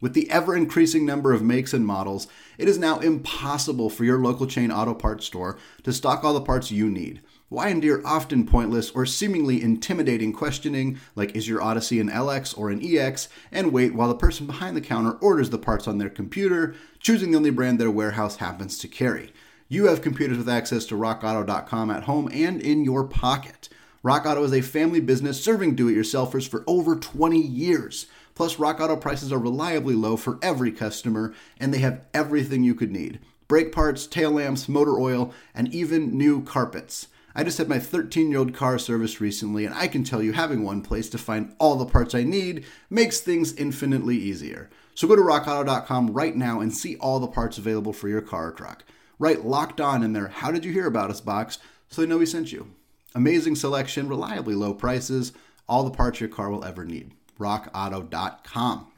With 0.05 0.13
the 0.13 0.31
ever 0.31 0.55
increasing 0.55 1.07
number 1.07 1.33
of 1.33 1.41
makes 1.41 1.73
and 1.73 1.87
models, 1.87 2.27
it 2.59 2.69
is 2.69 2.77
now 2.77 2.99
impossible 2.99 3.89
for 3.89 4.05
your 4.05 4.19
local 4.19 4.47
chain 4.47 4.71
auto 4.71 4.93
parts 4.93 5.25
store 5.25 5.57
to 5.83 5.95
stock 5.95 6.23
all 6.23 6.35
the 6.35 6.43
parts 6.43 6.71
you 6.71 6.91
need. 6.91 7.23
Why 7.49 7.69
endure 7.69 8.07
often 8.07 8.45
pointless 8.45 8.91
or 8.91 9.07
seemingly 9.07 9.63
intimidating 9.63 10.35
questioning, 10.35 10.99
like 11.17 11.35
is 11.35 11.49
your 11.49 11.63
Odyssey 11.63 12.01
an 12.01 12.11
LX 12.11 12.59
or 12.59 12.69
an 12.69 12.85
EX, 12.85 13.31
and 13.51 13.73
wait 13.73 13.95
while 13.95 14.09
the 14.09 14.15
person 14.15 14.45
behind 14.47 14.77
the 14.77 14.83
counter 14.83 15.13
orders 15.23 15.49
the 15.49 15.57
parts 15.57 15.89
on 15.89 15.97
their 15.97 16.11
computer, 16.11 16.75
choosing 16.99 17.31
the 17.31 17.39
only 17.39 17.49
brand 17.49 17.81
their 17.81 17.91
warehouse 17.91 18.37
happens 18.37 18.77
to 18.81 18.89
carry? 18.89 19.33
You 19.69 19.87
have 19.87 20.03
computers 20.03 20.37
with 20.37 20.51
access 20.51 20.85
to 20.89 20.97
rockauto.com 20.97 21.91
at 21.91 22.03
home 22.03 22.29
and 22.31 22.61
in 22.61 22.85
your 22.85 23.05
pocket. 23.05 23.71
Rock 24.03 24.27
Auto 24.27 24.45
is 24.45 24.53
a 24.53 24.61
family 24.61 25.01
business 25.01 25.43
serving 25.43 25.77
do 25.77 25.89
it 25.89 25.95
yourselfers 25.95 26.47
for 26.47 26.63
over 26.67 26.95
20 26.95 27.41
years. 27.41 28.05
Plus, 28.35 28.59
Rock 28.59 28.81
Auto 28.81 28.97
prices 28.97 29.33
are 29.33 29.38
reliably 29.38 29.95
low 29.95 30.17
for 30.17 30.38
every 30.43 30.73
customer, 30.73 31.33
and 31.59 31.73
they 31.73 31.79
have 31.79 32.03
everything 32.12 32.64
you 32.64 32.75
could 32.75 32.91
need 32.91 33.21
brake 33.47 33.73
parts, 33.73 34.07
tail 34.07 34.31
lamps, 34.33 34.69
motor 34.69 34.99
oil, 34.99 35.33
and 35.55 35.73
even 35.73 36.17
new 36.17 36.43
carpets. 36.43 37.09
I 37.37 37.45
just 37.45 37.59
had 37.59 37.69
my 37.69 37.79
13 37.79 38.31
year 38.31 38.38
old 38.38 38.55
car 38.55 38.79
serviced 38.79 39.21
recently, 39.21 39.64
and 39.64 39.75
I 39.75 39.87
can 39.87 40.03
tell 40.03 40.23
you 40.23 40.33
having 40.33 40.62
one 40.62 40.83
place 40.83 41.09
to 41.11 41.19
find 41.19 41.55
all 41.59 41.76
the 41.76 41.85
parts 41.85 42.14
I 42.14 42.25
need 42.25 42.64
makes 42.88 43.21
things 43.21 43.53
infinitely 43.55 44.17
easier. 44.17 44.71
So 44.95 45.07
go 45.07 45.14
to 45.14 45.23
rockauto.com 45.23 46.12
right 46.12 46.35
now 46.35 46.61
and 46.61 46.75
see 46.75 46.97
all 46.97 47.21
the 47.21 47.26
parts 47.26 47.59
available 47.59 47.93
for 47.93 48.09
your 48.09 48.21
car 48.21 48.49
or 48.49 48.53
truck. 48.53 48.85
Write 49.19 49.45
locked 49.45 49.81
on 49.81 50.03
in 50.03 50.12
their 50.12 50.29
How 50.29 50.50
Did 50.50 50.64
You 50.64 50.73
Hear 50.73 50.87
About 50.87 51.11
Us 51.11 51.21
box 51.21 51.59
so 51.88 52.00
they 52.00 52.09
know 52.09 52.19
we 52.19 52.26
sent 52.26 52.53
you. 52.53 52.71
Amazing 53.14 53.57
selection, 53.57 54.09
reliably 54.09 54.55
low 54.55 54.73
prices, 54.73 55.33
all 55.69 55.85
the 55.85 55.91
parts 55.91 56.21
your 56.21 56.29
car 56.29 56.50
will 56.50 56.64
ever 56.64 56.85
need 56.85 57.12
rockauto.com. 57.38 58.91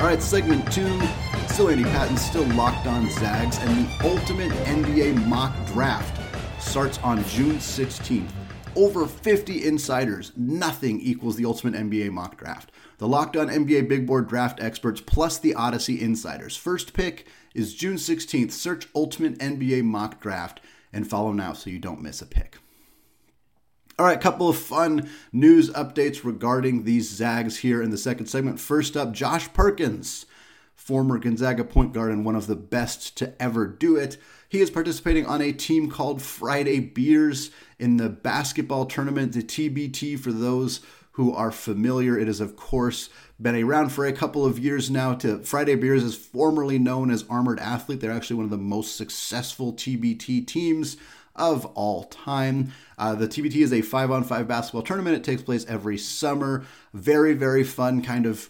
All 0.00 0.08
right, 0.08 0.22
segment 0.22 0.70
two. 0.72 1.00
Still 1.48 1.68
Andy 1.68 1.84
Patton, 1.84 2.16
still 2.16 2.46
locked 2.54 2.86
on 2.86 3.08
Zags, 3.10 3.58
and 3.58 3.86
the 3.86 4.08
ultimate 4.08 4.50
NBA 4.64 5.26
mock 5.26 5.54
draft 5.66 6.20
starts 6.60 6.98
on 6.98 7.22
June 7.24 7.56
16th. 7.56 8.30
Over 8.74 9.06
50 9.06 9.64
insiders. 9.64 10.32
Nothing 10.36 11.00
equals 11.00 11.36
the 11.36 11.44
ultimate 11.44 11.74
NBA 11.74 12.10
mock 12.10 12.38
draft. 12.38 12.72
The 12.98 13.08
Locked 13.08 13.36
On 13.36 13.48
NBA 13.48 13.88
Big 13.88 14.06
Board 14.06 14.28
draft 14.28 14.62
experts 14.62 15.00
plus 15.00 15.38
the 15.38 15.54
Odyssey 15.54 16.00
insiders. 16.00 16.56
First 16.56 16.94
pick 16.94 17.26
is 17.54 17.74
June 17.74 17.96
16th. 17.96 18.52
Search 18.52 18.88
Ultimate 18.94 19.38
NBA 19.38 19.84
mock 19.84 20.20
draft 20.20 20.60
and 20.92 21.08
follow 21.08 21.32
now 21.32 21.52
so 21.52 21.70
you 21.70 21.78
don't 21.78 22.02
miss 22.02 22.22
a 22.22 22.26
pick. 22.26 22.58
All 23.98 24.06
right, 24.06 24.16
a 24.16 24.20
couple 24.20 24.48
of 24.48 24.56
fun 24.56 25.08
news 25.32 25.70
updates 25.70 26.24
regarding 26.24 26.84
these 26.84 27.10
Zags 27.10 27.58
here 27.58 27.82
in 27.82 27.90
the 27.90 27.98
second 27.98 28.26
segment. 28.26 28.58
First 28.58 28.96
up, 28.96 29.12
Josh 29.12 29.52
Perkins, 29.52 30.26
former 30.74 31.18
Gonzaga 31.18 31.62
point 31.62 31.92
guard 31.92 32.10
and 32.10 32.24
one 32.24 32.34
of 32.34 32.46
the 32.46 32.56
best 32.56 33.16
to 33.18 33.40
ever 33.40 33.66
do 33.66 33.96
it. 33.96 34.16
He 34.48 34.60
is 34.60 34.70
participating 34.70 35.26
on 35.26 35.40
a 35.40 35.52
team 35.52 35.90
called 35.90 36.22
Friday 36.22 36.80
Beers 36.80 37.50
in 37.78 37.98
the 37.98 38.08
basketball 38.08 38.86
tournament, 38.86 39.34
the 39.34 39.42
TBT 39.42 40.18
for 40.18 40.32
those 40.32 40.80
who 41.12 41.32
are 41.32 41.52
familiar. 41.52 42.18
It 42.18 42.28
is, 42.28 42.40
of 42.40 42.56
course, 42.56 43.10
been 43.42 43.56
around 43.56 43.90
for 43.90 44.06
a 44.06 44.12
couple 44.12 44.46
of 44.46 44.58
years 44.58 44.90
now. 44.90 45.14
To 45.14 45.38
Friday 45.40 45.74
Beers 45.74 46.04
is 46.04 46.16
formerly 46.16 46.78
known 46.78 47.10
as 47.10 47.24
Armored 47.28 47.58
Athlete. 47.58 48.00
They're 48.00 48.12
actually 48.12 48.36
one 48.36 48.44
of 48.44 48.50
the 48.50 48.58
most 48.58 48.96
successful 48.96 49.72
TBT 49.72 50.46
teams 50.46 50.96
of 51.34 51.64
all 51.66 52.04
time. 52.04 52.72
Uh, 52.98 53.14
the 53.14 53.26
TBT 53.26 53.56
is 53.56 53.72
a 53.72 53.82
five 53.82 54.10
on 54.10 54.22
five 54.22 54.46
basketball 54.46 54.82
tournament. 54.82 55.16
It 55.16 55.24
takes 55.24 55.42
place 55.42 55.64
every 55.66 55.98
summer. 55.98 56.64
Very, 56.94 57.34
very 57.34 57.64
fun 57.64 58.02
kind 58.02 58.26
of 58.26 58.48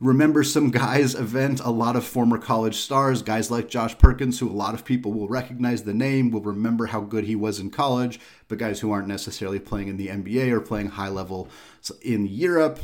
remember 0.00 0.42
some 0.42 0.70
guys 0.70 1.14
event 1.14 1.60
a 1.60 1.70
lot 1.70 1.94
of 1.94 2.04
former 2.04 2.38
college 2.38 2.76
stars 2.76 3.20
guys 3.20 3.50
like 3.50 3.68
josh 3.68 3.96
perkins 3.98 4.38
who 4.38 4.48
a 4.48 4.50
lot 4.50 4.72
of 4.72 4.84
people 4.84 5.12
will 5.12 5.28
recognize 5.28 5.84
the 5.84 5.92
name 5.92 6.30
will 6.30 6.40
remember 6.40 6.86
how 6.86 7.00
good 7.00 7.24
he 7.24 7.36
was 7.36 7.60
in 7.60 7.70
college 7.70 8.18
but 8.48 8.56
guys 8.56 8.80
who 8.80 8.90
aren't 8.90 9.06
necessarily 9.06 9.58
playing 9.58 9.88
in 9.88 9.98
the 9.98 10.08
nba 10.08 10.50
or 10.50 10.60
playing 10.60 10.88
high 10.88 11.08
level 11.08 11.48
in 12.00 12.26
europe 12.26 12.80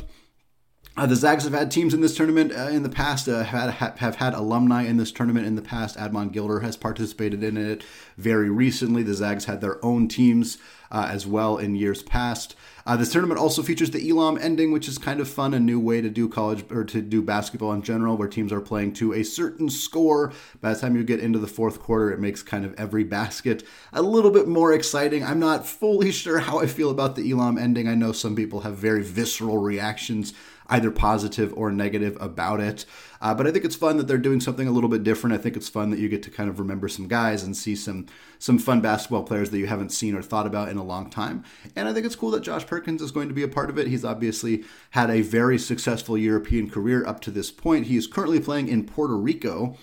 uh, 0.97 1.05
the 1.05 1.15
Zags 1.15 1.43
have 1.43 1.53
had 1.53 1.69
teams 1.69 1.93
in 1.93 2.01
this 2.01 2.15
tournament 2.15 2.51
uh, 2.51 2.69
in 2.69 2.81
the 2.81 2.89
past, 2.89 3.27
uh, 3.27 3.43
had, 3.43 3.71
have 3.71 4.15
had 4.15 4.33
alumni 4.33 4.83
in 4.83 4.97
this 4.97 5.11
tournament 5.11 5.45
in 5.45 5.55
the 5.55 5.61
past. 5.61 5.95
Admon 5.95 6.31
Gilder 6.31 6.61
has 6.61 6.75
participated 6.75 7.43
in 7.43 7.55
it 7.55 7.83
very 8.17 8.49
recently. 8.49 9.03
The 9.03 9.13
Zags 9.13 9.45
had 9.45 9.61
their 9.61 9.83
own 9.85 10.07
teams 10.07 10.57
uh, 10.91 11.07
as 11.11 11.27
well 11.27 11.57
in 11.57 11.75
years 11.75 12.01
past. 12.01 12.55
Uh, 12.85 12.95
this 12.95 13.11
tournament 13.11 13.39
also 13.39 13.61
features 13.61 13.91
the 13.91 14.09
Elam 14.09 14.37
ending, 14.41 14.71
which 14.71 14.87
is 14.87 14.97
kind 14.97 15.19
of 15.19 15.27
fun, 15.27 15.53
a 15.53 15.59
new 15.59 15.79
way 15.79 15.99
to 15.99 16.09
do 16.09 16.29
college 16.29 16.63
or 16.71 16.85
to 16.85 17.01
do 17.01 17.21
basketball 17.21 17.73
in 17.73 17.81
general, 17.81 18.15
where 18.15 18.29
teams 18.29 18.53
are 18.53 18.61
playing 18.61 18.93
to 18.93 19.13
a 19.13 19.23
certain 19.23 19.69
score. 19.69 20.31
By 20.61 20.73
the 20.73 20.79
time 20.79 20.95
you 20.95 21.03
get 21.03 21.19
into 21.19 21.37
the 21.37 21.47
fourth 21.47 21.81
quarter, 21.81 22.11
it 22.11 22.19
makes 22.19 22.41
kind 22.41 22.63
of 22.63 22.73
every 22.75 23.03
basket 23.03 23.63
a 23.91 24.01
little 24.01 24.31
bit 24.31 24.47
more 24.47 24.71
exciting. 24.71 25.23
I'm 25.23 25.39
not 25.39 25.67
fully 25.67 26.11
sure 26.13 26.39
how 26.39 26.59
I 26.59 26.65
feel 26.65 26.89
about 26.89 27.17
the 27.17 27.29
Elam 27.29 27.57
ending. 27.57 27.89
I 27.89 27.95
know 27.95 28.13
some 28.13 28.35
people 28.35 28.61
have 28.61 28.77
very 28.77 29.03
visceral 29.03 29.57
reactions 29.57 30.33
either 30.69 30.91
positive 30.91 31.53
or 31.55 31.71
negative 31.71 32.17
about 32.19 32.59
it. 32.59 32.85
Uh, 33.21 33.33
but 33.33 33.47
I 33.47 33.51
think 33.51 33.65
it's 33.65 33.75
fun 33.75 33.97
that 33.97 34.07
they're 34.07 34.17
doing 34.17 34.39
something 34.39 34.67
a 34.67 34.71
little 34.71 34.89
bit 34.89 35.03
different. 35.03 35.33
I 35.33 35.39
think 35.39 35.55
it's 35.55 35.69
fun 35.69 35.89
that 35.89 35.99
you 35.99 36.09
get 36.09 36.23
to 36.23 36.29
kind 36.29 36.49
of 36.49 36.59
remember 36.59 36.87
some 36.87 37.07
guys 37.07 37.43
and 37.43 37.55
see 37.55 37.75
some 37.75 38.05
some 38.39 38.59
fun 38.59 38.81
basketball 38.81 39.23
players 39.23 39.49
that 39.49 39.57
you 39.57 39.65
haven't 39.67 39.91
seen 39.91 40.15
or 40.15 40.21
thought 40.21 40.45
about 40.45 40.69
in 40.69 40.77
a 40.77 40.83
long 40.83 41.09
time. 41.09 41.43
And 41.75 41.87
I 41.87 41.93
think 41.93 42.05
it's 42.05 42.15
cool 42.15 42.31
that 42.31 42.43
Josh 42.43 42.67
Perkins 42.67 43.01
is 43.01 43.11
going 43.11 43.27
to 43.27 43.33
be 43.33 43.43
a 43.43 43.47
part 43.47 43.69
of 43.69 43.79
it. 43.79 43.87
He's 43.87 44.05
obviously 44.05 44.63
had 44.91 45.09
a 45.09 45.21
very 45.21 45.57
successful 45.57 46.17
European 46.17 46.69
career 46.69 47.05
up 47.05 47.19
to 47.21 47.31
this 47.31 47.49
point. 47.49 47.87
He 47.87 47.97
is 47.97 48.05
currently 48.05 48.39
playing 48.39 48.67
in 48.67 48.85
Puerto 48.85 49.17
Rico. 49.17 49.75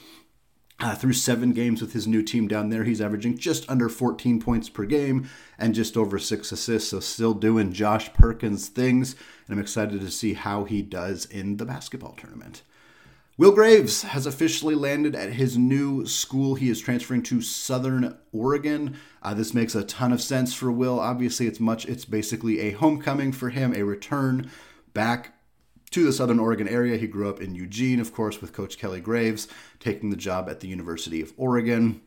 Uh, 0.81 0.95
through 0.95 1.13
seven 1.13 1.53
games 1.53 1.81
with 1.81 1.93
his 1.93 2.07
new 2.07 2.21
team 2.21 2.49
down 2.49 2.69
there, 2.69 2.83
he's 2.83 3.01
averaging 3.01 3.39
just 3.39 3.69
under 3.71 3.89
14 3.89 4.41
points 4.41 4.69
per 4.69 4.85
game 4.85 5.29
and 5.57 5.73
just 5.73 5.97
over 5.97 6.19
six 6.19 6.51
assists. 6.51 6.91
So, 6.91 6.99
still 6.99 7.33
doing 7.33 7.73
Josh 7.73 8.13
Perkins 8.13 8.69
things. 8.69 9.15
And 9.47 9.55
I'm 9.55 9.63
excited 9.63 10.01
to 10.01 10.11
see 10.11 10.35
how 10.35 10.65
he 10.65 10.83
does 10.83 11.27
in 11.27 11.59
the 11.59 11.65
basketball 11.65 12.15
tournament. 12.15 12.63
Will 13.37 13.51
Graves 13.51 14.03
has 14.03 14.27
officially 14.27 14.77
landed 14.77 15.17
at 15.17 15.33
his 15.33 15.59
new 15.59 16.07
school. 16.07 16.55
He 16.55 16.69
is 16.69 16.81
transferring 16.81 17.25
to 17.25 17.41
Southern 17.41 18.17
Oregon. 18.33 18.97
Uh, 19.23 19.35
this 19.35 19.55
makes 19.55 19.75
a 19.75 19.83
ton 19.83 20.13
of 20.13 20.21
sense 20.21 20.55
for 20.55 20.71
Will. 20.71 21.01
Obviously, 21.01 21.49
it's 21.49 21.59
much. 21.59 21.85
It's 21.87 22.05
basically 22.05 22.61
a 22.61 22.71
homecoming 22.73 23.33
for 23.33 23.51
him, 23.51 23.75
a 23.75 23.83
return 23.83 24.51
back 24.93 25.34
to 25.95 26.03
the 26.03 26.13
Southern 26.13 26.41
Oregon 26.41 26.67
area. 26.67 26.97
He 26.97 27.07
grew 27.07 27.29
up 27.29 27.41
in 27.41 27.55
Eugene, 27.55 28.01
of 28.01 28.13
course, 28.13 28.41
with 28.41 28.53
Coach 28.53 28.79
Kelly 28.79 29.01
Graves, 29.01 29.47
taking 29.79 30.11
the 30.11 30.17
job 30.17 30.49
at 30.49 30.59
the 30.59 30.67
University 30.67 31.21
of 31.21 31.33
Oregon. 31.37 32.01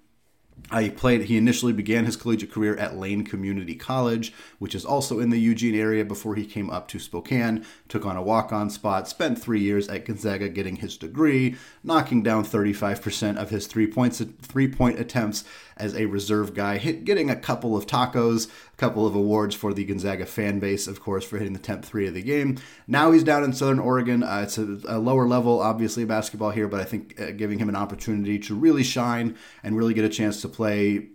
Uh, 0.70 0.80
he 0.80 0.90
played. 0.90 1.24
He 1.24 1.38
initially 1.38 1.72
began 1.72 2.06
his 2.06 2.18
collegiate 2.18 2.52
career 2.52 2.76
at 2.76 2.98
Lane 2.98 3.24
Community 3.24 3.74
College, 3.74 4.34
which 4.60 4.76
is 4.76 4.84
also 4.84 5.20
in 5.20 5.30
the 5.30 5.40
Eugene 5.40 5.76
area. 5.76 6.04
Before 6.04 6.36
he 6.36 6.46
came 6.46 6.70
up 6.70 6.90
to 6.90 7.00
Spokane, 7.00 7.66
took 7.88 8.06
on 8.06 8.18
a 8.18 8.22
walk-on 8.22 8.70
spot, 8.70 9.08
spent 9.08 9.42
three 9.42 9.62
years 9.62 9.88
at 9.88 10.06
Gonzaga, 10.06 10.50
getting 10.50 10.78
his 10.78 10.98
degree, 10.98 11.56
knocking 11.84 12.22
down 12.22 12.44
35% 12.44 13.38
of 13.38 13.50
his 13.50 13.68
three 13.68 13.88
points 13.88 14.22
three-point 14.42 15.00
attempts 15.00 15.46
as 15.78 15.96
a 15.96 16.06
reserve 16.06 16.54
guy, 16.54 16.78
hit, 16.78 17.06
getting 17.06 17.30
a 17.30 17.36
couple 17.36 17.78
of 17.78 17.86
tacos, 17.86 18.48
a 18.48 18.78
couple 18.78 19.06
of 19.06 19.16
awards 19.16 19.56
for 19.56 19.74
the 19.74 19.86
Gonzaga 19.86 20.26
fan 20.26 20.60
base, 20.60 20.88
of 20.88 21.02
course, 21.02 21.24
for 21.24 21.38
hitting 21.38 21.54
the 21.54 21.60
10th 21.60 21.86
three 21.86 22.08
of 22.08 22.14
the 22.14 22.22
game. 22.22 22.58
Now 22.88 23.12
he's 23.12 23.24
down 23.24 23.44
in 23.44 23.54
Southern 23.54 23.80
Oregon. 23.80 24.24
Uh, 24.24 24.42
it's 24.44 24.58
a, 24.58 24.80
a, 24.88 24.98
lower 25.00 25.28
level, 25.28 25.60
obviously, 25.62 26.04
basketball 26.06 26.52
here, 26.52 26.68
but 26.68 26.82
I 26.82 26.84
think 26.84 27.20
uh, 27.22 27.32
giving 27.32 27.60
him 27.60 27.70
an 27.70 27.76
opportunity 27.76 28.40
to 28.40 28.56
really 28.56 28.84
shine 28.84 29.38
and 29.64 29.78
really 29.78 29.94
get 29.94 30.06
a 30.06 30.10
chance 30.10 30.42
to 30.48 30.56
play 30.56 31.10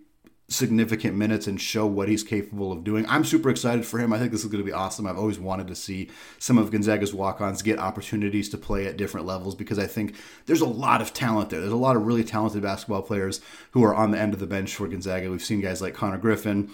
significant 0.49 1.15
minutes 1.15 1.47
and 1.47 1.59
show 1.59 1.85
what 1.85 2.07
he's 2.07 2.23
capable 2.23 2.71
of 2.71 2.83
doing. 2.83 3.05
I'm 3.07 3.23
super 3.23 3.49
excited 3.49 3.85
for 3.85 3.97
him. 3.97 4.13
I 4.13 4.19
think 4.19 4.31
this 4.31 4.43
is 4.43 4.51
going 4.51 4.63
to 4.63 4.65
be 4.65 4.73
awesome. 4.73 5.07
I've 5.07 5.17
always 5.17 5.39
wanted 5.39 5.67
to 5.67 5.75
see 5.75 6.09
some 6.37 6.57
of 6.57 6.69
Gonzaga's 6.69 7.13
walk-ons 7.13 7.61
get 7.61 7.79
opportunities 7.79 8.49
to 8.49 8.57
play 8.57 8.85
at 8.85 8.97
different 8.97 9.25
levels 9.25 9.55
because 9.55 9.79
I 9.79 9.87
think 9.87 10.15
there's 10.45 10.61
a 10.61 10.67
lot 10.67 11.01
of 11.01 11.13
talent 11.13 11.49
there. 11.49 11.59
There's 11.59 11.71
a 11.71 11.77
lot 11.77 11.95
of 11.95 12.05
really 12.05 12.23
talented 12.23 12.61
basketball 12.61 13.01
players 13.01 13.41
who 13.71 13.83
are 13.83 13.95
on 13.95 14.11
the 14.11 14.19
end 14.19 14.33
of 14.33 14.39
the 14.39 14.47
bench 14.47 14.75
for 14.75 14.87
Gonzaga. 14.87 15.31
We've 15.31 15.43
seen 15.43 15.61
guys 15.61 15.81
like 15.81 15.93
Connor 15.93 16.17
Griffin 16.17 16.69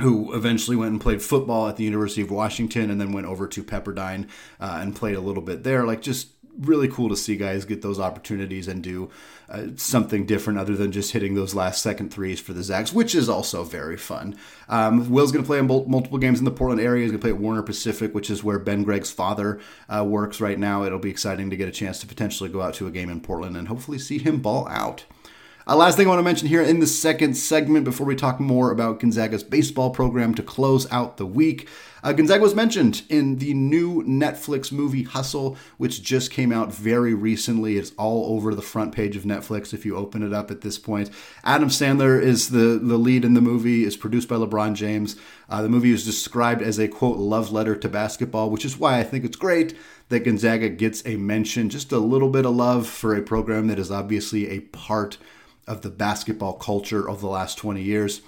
who 0.00 0.32
eventually 0.34 0.76
went 0.76 0.92
and 0.92 1.00
played 1.00 1.22
football 1.22 1.68
at 1.68 1.76
the 1.76 1.84
University 1.84 2.22
of 2.22 2.30
Washington 2.30 2.90
and 2.90 2.98
then 2.98 3.12
went 3.12 3.26
over 3.26 3.46
to 3.46 3.62
Pepperdine 3.62 4.28
uh, 4.58 4.78
and 4.80 4.96
played 4.96 5.14
a 5.14 5.20
little 5.20 5.42
bit 5.42 5.62
there. 5.62 5.84
Like 5.84 6.00
just 6.00 6.28
really 6.58 6.88
cool 6.88 7.08
to 7.08 7.16
see 7.16 7.36
guys 7.36 7.64
get 7.64 7.82
those 7.82 7.98
opportunities 7.98 8.68
and 8.68 8.82
do 8.82 9.10
uh, 9.48 9.66
something 9.76 10.26
different 10.26 10.58
other 10.58 10.76
than 10.76 10.92
just 10.92 11.12
hitting 11.12 11.34
those 11.34 11.54
last 11.54 11.82
second 11.82 12.12
threes 12.12 12.40
for 12.40 12.52
the 12.52 12.62
Zags, 12.62 12.92
which 12.92 13.14
is 13.14 13.28
also 13.28 13.64
very 13.64 13.96
fun. 13.96 14.36
Um, 14.68 15.10
Will's 15.10 15.32
going 15.32 15.44
to 15.44 15.46
play 15.46 15.58
in 15.58 15.66
multiple 15.66 16.18
games 16.18 16.38
in 16.38 16.44
the 16.44 16.50
Portland 16.50 16.80
area. 16.80 17.02
He's 17.02 17.10
going 17.10 17.20
to 17.20 17.24
play 17.24 17.32
at 17.32 17.40
Warner 17.40 17.62
Pacific, 17.62 18.14
which 18.14 18.30
is 18.30 18.44
where 18.44 18.58
Ben 18.58 18.84
Gregg's 18.84 19.10
father 19.10 19.60
uh, 19.88 20.04
works 20.04 20.40
right 20.40 20.58
now. 20.58 20.84
It'll 20.84 20.98
be 20.98 21.10
exciting 21.10 21.50
to 21.50 21.56
get 21.56 21.68
a 21.68 21.72
chance 21.72 21.98
to 22.00 22.06
potentially 22.06 22.50
go 22.50 22.62
out 22.62 22.74
to 22.74 22.86
a 22.86 22.90
game 22.90 23.10
in 23.10 23.20
Portland 23.20 23.56
and 23.56 23.68
hopefully 23.68 23.98
see 23.98 24.18
him 24.18 24.40
ball 24.40 24.68
out. 24.68 25.04
Uh, 25.66 25.76
last 25.76 25.96
thing 25.96 26.06
I 26.06 26.08
want 26.08 26.20
to 26.20 26.24
mention 26.24 26.48
here 26.48 26.62
in 26.62 26.80
the 26.80 26.86
second 26.86 27.34
segment 27.34 27.84
before 27.84 28.06
we 28.06 28.16
talk 28.16 28.40
more 28.40 28.70
about 28.70 28.98
Gonzaga's 28.98 29.44
baseball 29.44 29.90
program 29.90 30.34
to 30.36 30.42
close 30.42 30.90
out 30.90 31.18
the 31.18 31.26
week. 31.26 31.68
Uh, 32.02 32.14
Gonzaga 32.14 32.42
was 32.42 32.54
mentioned 32.54 33.02
in 33.10 33.36
the 33.36 33.52
new 33.52 34.02
Netflix 34.04 34.72
movie 34.72 35.02
Hustle, 35.02 35.58
which 35.76 36.02
just 36.02 36.30
came 36.30 36.50
out 36.50 36.72
very 36.72 37.12
recently. 37.12 37.76
It's 37.76 37.92
all 37.98 38.34
over 38.34 38.54
the 38.54 38.62
front 38.62 38.94
page 38.94 39.16
of 39.16 39.24
Netflix 39.24 39.74
if 39.74 39.84
you 39.84 39.96
open 39.96 40.22
it 40.22 40.32
up 40.32 40.50
at 40.50 40.62
this 40.62 40.78
point. 40.78 41.10
Adam 41.44 41.68
Sandler 41.68 42.20
is 42.20 42.48
the, 42.48 42.80
the 42.82 42.96
lead 42.96 43.22
in 43.22 43.34
the 43.34 43.42
movie, 43.42 43.84
is 43.84 43.98
produced 43.98 44.28
by 44.28 44.36
LeBron 44.36 44.72
James. 44.72 45.16
Uh, 45.50 45.60
the 45.60 45.68
movie 45.68 45.92
is 45.92 46.06
described 46.06 46.62
as 46.62 46.78
a 46.78 46.88
quote 46.88 47.18
love 47.18 47.52
letter 47.52 47.76
to 47.76 47.88
basketball, 47.88 48.48
which 48.48 48.64
is 48.64 48.78
why 48.78 48.98
I 48.98 49.02
think 49.02 49.26
it's 49.26 49.36
great 49.36 49.76
that 50.08 50.24
Gonzaga 50.24 50.70
gets 50.70 51.06
a 51.06 51.16
mention, 51.16 51.68
just 51.68 51.92
a 51.92 51.98
little 51.98 52.30
bit 52.30 52.46
of 52.46 52.56
love 52.56 52.86
for 52.88 53.14
a 53.14 53.22
program 53.22 53.66
that 53.66 53.78
is 53.78 53.90
obviously 53.90 54.48
a 54.48 54.60
part 54.60 55.18
of 55.70 55.82
the 55.82 55.88
basketball 55.88 56.54
culture 56.54 57.08
of 57.08 57.20
the 57.20 57.28
last 57.28 57.56
20 57.56 57.80
years. 57.80 58.20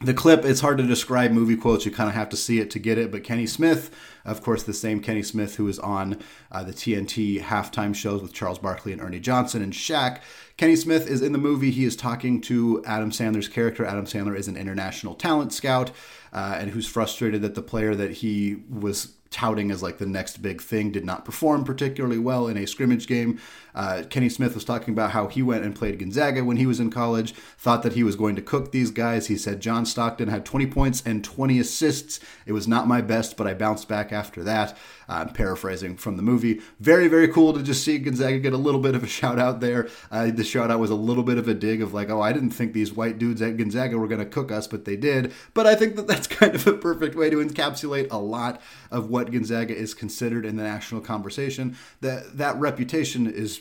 The 0.00 0.14
clip 0.14 0.44
it's 0.44 0.60
hard 0.60 0.78
to 0.78 0.86
describe 0.86 1.30
movie 1.30 1.56
quotes. 1.56 1.86
You 1.86 1.92
kind 1.92 2.08
of 2.08 2.14
have 2.14 2.28
to 2.30 2.36
see 2.36 2.60
it 2.60 2.70
to 2.72 2.78
get 2.78 2.98
it 2.98 3.10
but 3.10 3.24
kenny 3.24 3.46
smith 3.46 3.90
of 4.26 4.42
course 4.42 4.62
the 4.62 4.74
same 4.74 5.00
kenny 5.00 5.22
smith 5.22 5.56
who 5.56 5.64
was 5.64 5.78
on 5.78 6.20
uh, 6.52 6.62
the 6.64 6.72
tnt 6.72 7.40
halftime 7.40 7.94
shows 7.94 8.20
with 8.20 8.34
charles 8.34 8.58
barkley 8.58 8.92
and 8.92 9.00
ernie 9.00 9.20
johnson 9.20 9.62
and 9.62 9.72
Shaq. 9.72 10.20
kenny 10.58 10.76
smith 10.76 11.06
is 11.08 11.22
in 11.22 11.32
the 11.32 11.38
movie. 11.38 11.70
He 11.70 11.84
is 11.84 11.96
talking 11.96 12.42
to 12.42 12.84
adam 12.84 13.10
sandler's 13.10 13.48
character. 13.48 13.86
Adam 13.86 14.04
sandler 14.04 14.36
is 14.36 14.48
an 14.48 14.56
international 14.56 15.14
talent 15.14 15.54
scout 15.54 15.90
uh, 16.32 16.56
and 16.58 16.70
who's 16.70 16.86
frustrated 16.86 17.40
that 17.40 17.54
the 17.54 17.62
player 17.62 17.94
that 17.94 18.10
he 18.10 18.64
was 18.68 19.15
touting 19.30 19.70
as 19.70 19.82
like 19.82 19.98
the 19.98 20.06
next 20.06 20.42
big 20.42 20.60
thing 20.60 20.90
did 20.90 21.04
not 21.04 21.24
perform 21.24 21.64
particularly 21.64 22.18
well 22.18 22.48
in 22.48 22.56
a 22.56 22.66
scrimmage 22.66 23.06
game. 23.06 23.40
Uh, 23.74 24.04
Kenny 24.08 24.30
Smith 24.30 24.54
was 24.54 24.64
talking 24.64 24.94
about 24.94 25.10
how 25.10 25.26
he 25.28 25.42
went 25.42 25.64
and 25.64 25.74
played 25.74 25.98
Gonzaga 25.98 26.42
when 26.42 26.56
he 26.56 26.64
was 26.64 26.80
in 26.80 26.90
college, 26.90 27.34
thought 27.58 27.82
that 27.82 27.92
he 27.92 28.02
was 28.02 28.16
going 28.16 28.34
to 28.34 28.42
cook 28.42 28.72
these 28.72 28.90
guys. 28.90 29.26
He 29.26 29.36
said 29.36 29.60
John 29.60 29.84
Stockton 29.84 30.28
had 30.28 30.46
20 30.46 30.66
points 30.68 31.02
and 31.04 31.22
20 31.22 31.60
assists. 31.60 32.18
It 32.46 32.52
was 32.52 32.66
not 32.66 32.88
my 32.88 33.02
best, 33.02 33.36
but 33.36 33.46
I 33.46 33.52
bounced 33.52 33.86
back 33.86 34.12
after 34.12 34.42
that. 34.44 34.72
Uh, 35.08 35.24
I'm 35.26 35.28
paraphrasing 35.28 35.98
from 35.98 36.16
the 36.16 36.22
movie. 36.22 36.62
Very, 36.80 37.06
very 37.06 37.28
cool 37.28 37.52
to 37.52 37.62
just 37.62 37.84
see 37.84 37.98
Gonzaga 37.98 38.38
get 38.38 38.54
a 38.54 38.58
little 38.58 38.80
bit 38.80 38.94
of 38.94 39.04
a 39.04 39.06
shout 39.16 39.38
out 39.38 39.60
there. 39.60 39.88
Uh, 40.10 40.30
the 40.30 40.42
shout 40.42 40.70
out 40.70 40.80
was 40.80 40.90
a 40.90 40.94
little 40.94 41.22
bit 41.22 41.36
of 41.36 41.46
a 41.46 41.54
dig 41.54 41.82
of 41.82 41.92
like, 41.92 42.08
oh, 42.08 42.22
I 42.22 42.32
didn't 42.32 42.50
think 42.50 42.72
these 42.72 42.94
white 42.94 43.18
dudes 43.18 43.42
at 43.42 43.58
Gonzaga 43.58 43.98
were 43.98 44.08
going 44.08 44.20
to 44.20 44.26
cook 44.26 44.50
us, 44.50 44.66
but 44.66 44.86
they 44.86 44.96
did. 44.96 45.34
But 45.52 45.66
I 45.66 45.74
think 45.74 45.96
that 45.96 46.06
that's 46.06 46.26
kind 46.26 46.54
of 46.54 46.66
a 46.66 46.72
perfect 46.72 47.14
way 47.14 47.28
to 47.28 47.44
encapsulate 47.44 48.10
a 48.10 48.18
lot 48.18 48.60
of 48.90 49.10
what 49.10 49.15
Gonzaga 49.24 49.74
is 49.74 49.94
considered 49.94 50.44
in 50.44 50.56
the 50.56 50.62
national 50.62 51.00
conversation. 51.00 51.76
That 52.00 52.38
that 52.38 52.56
reputation 52.56 53.26
is 53.26 53.60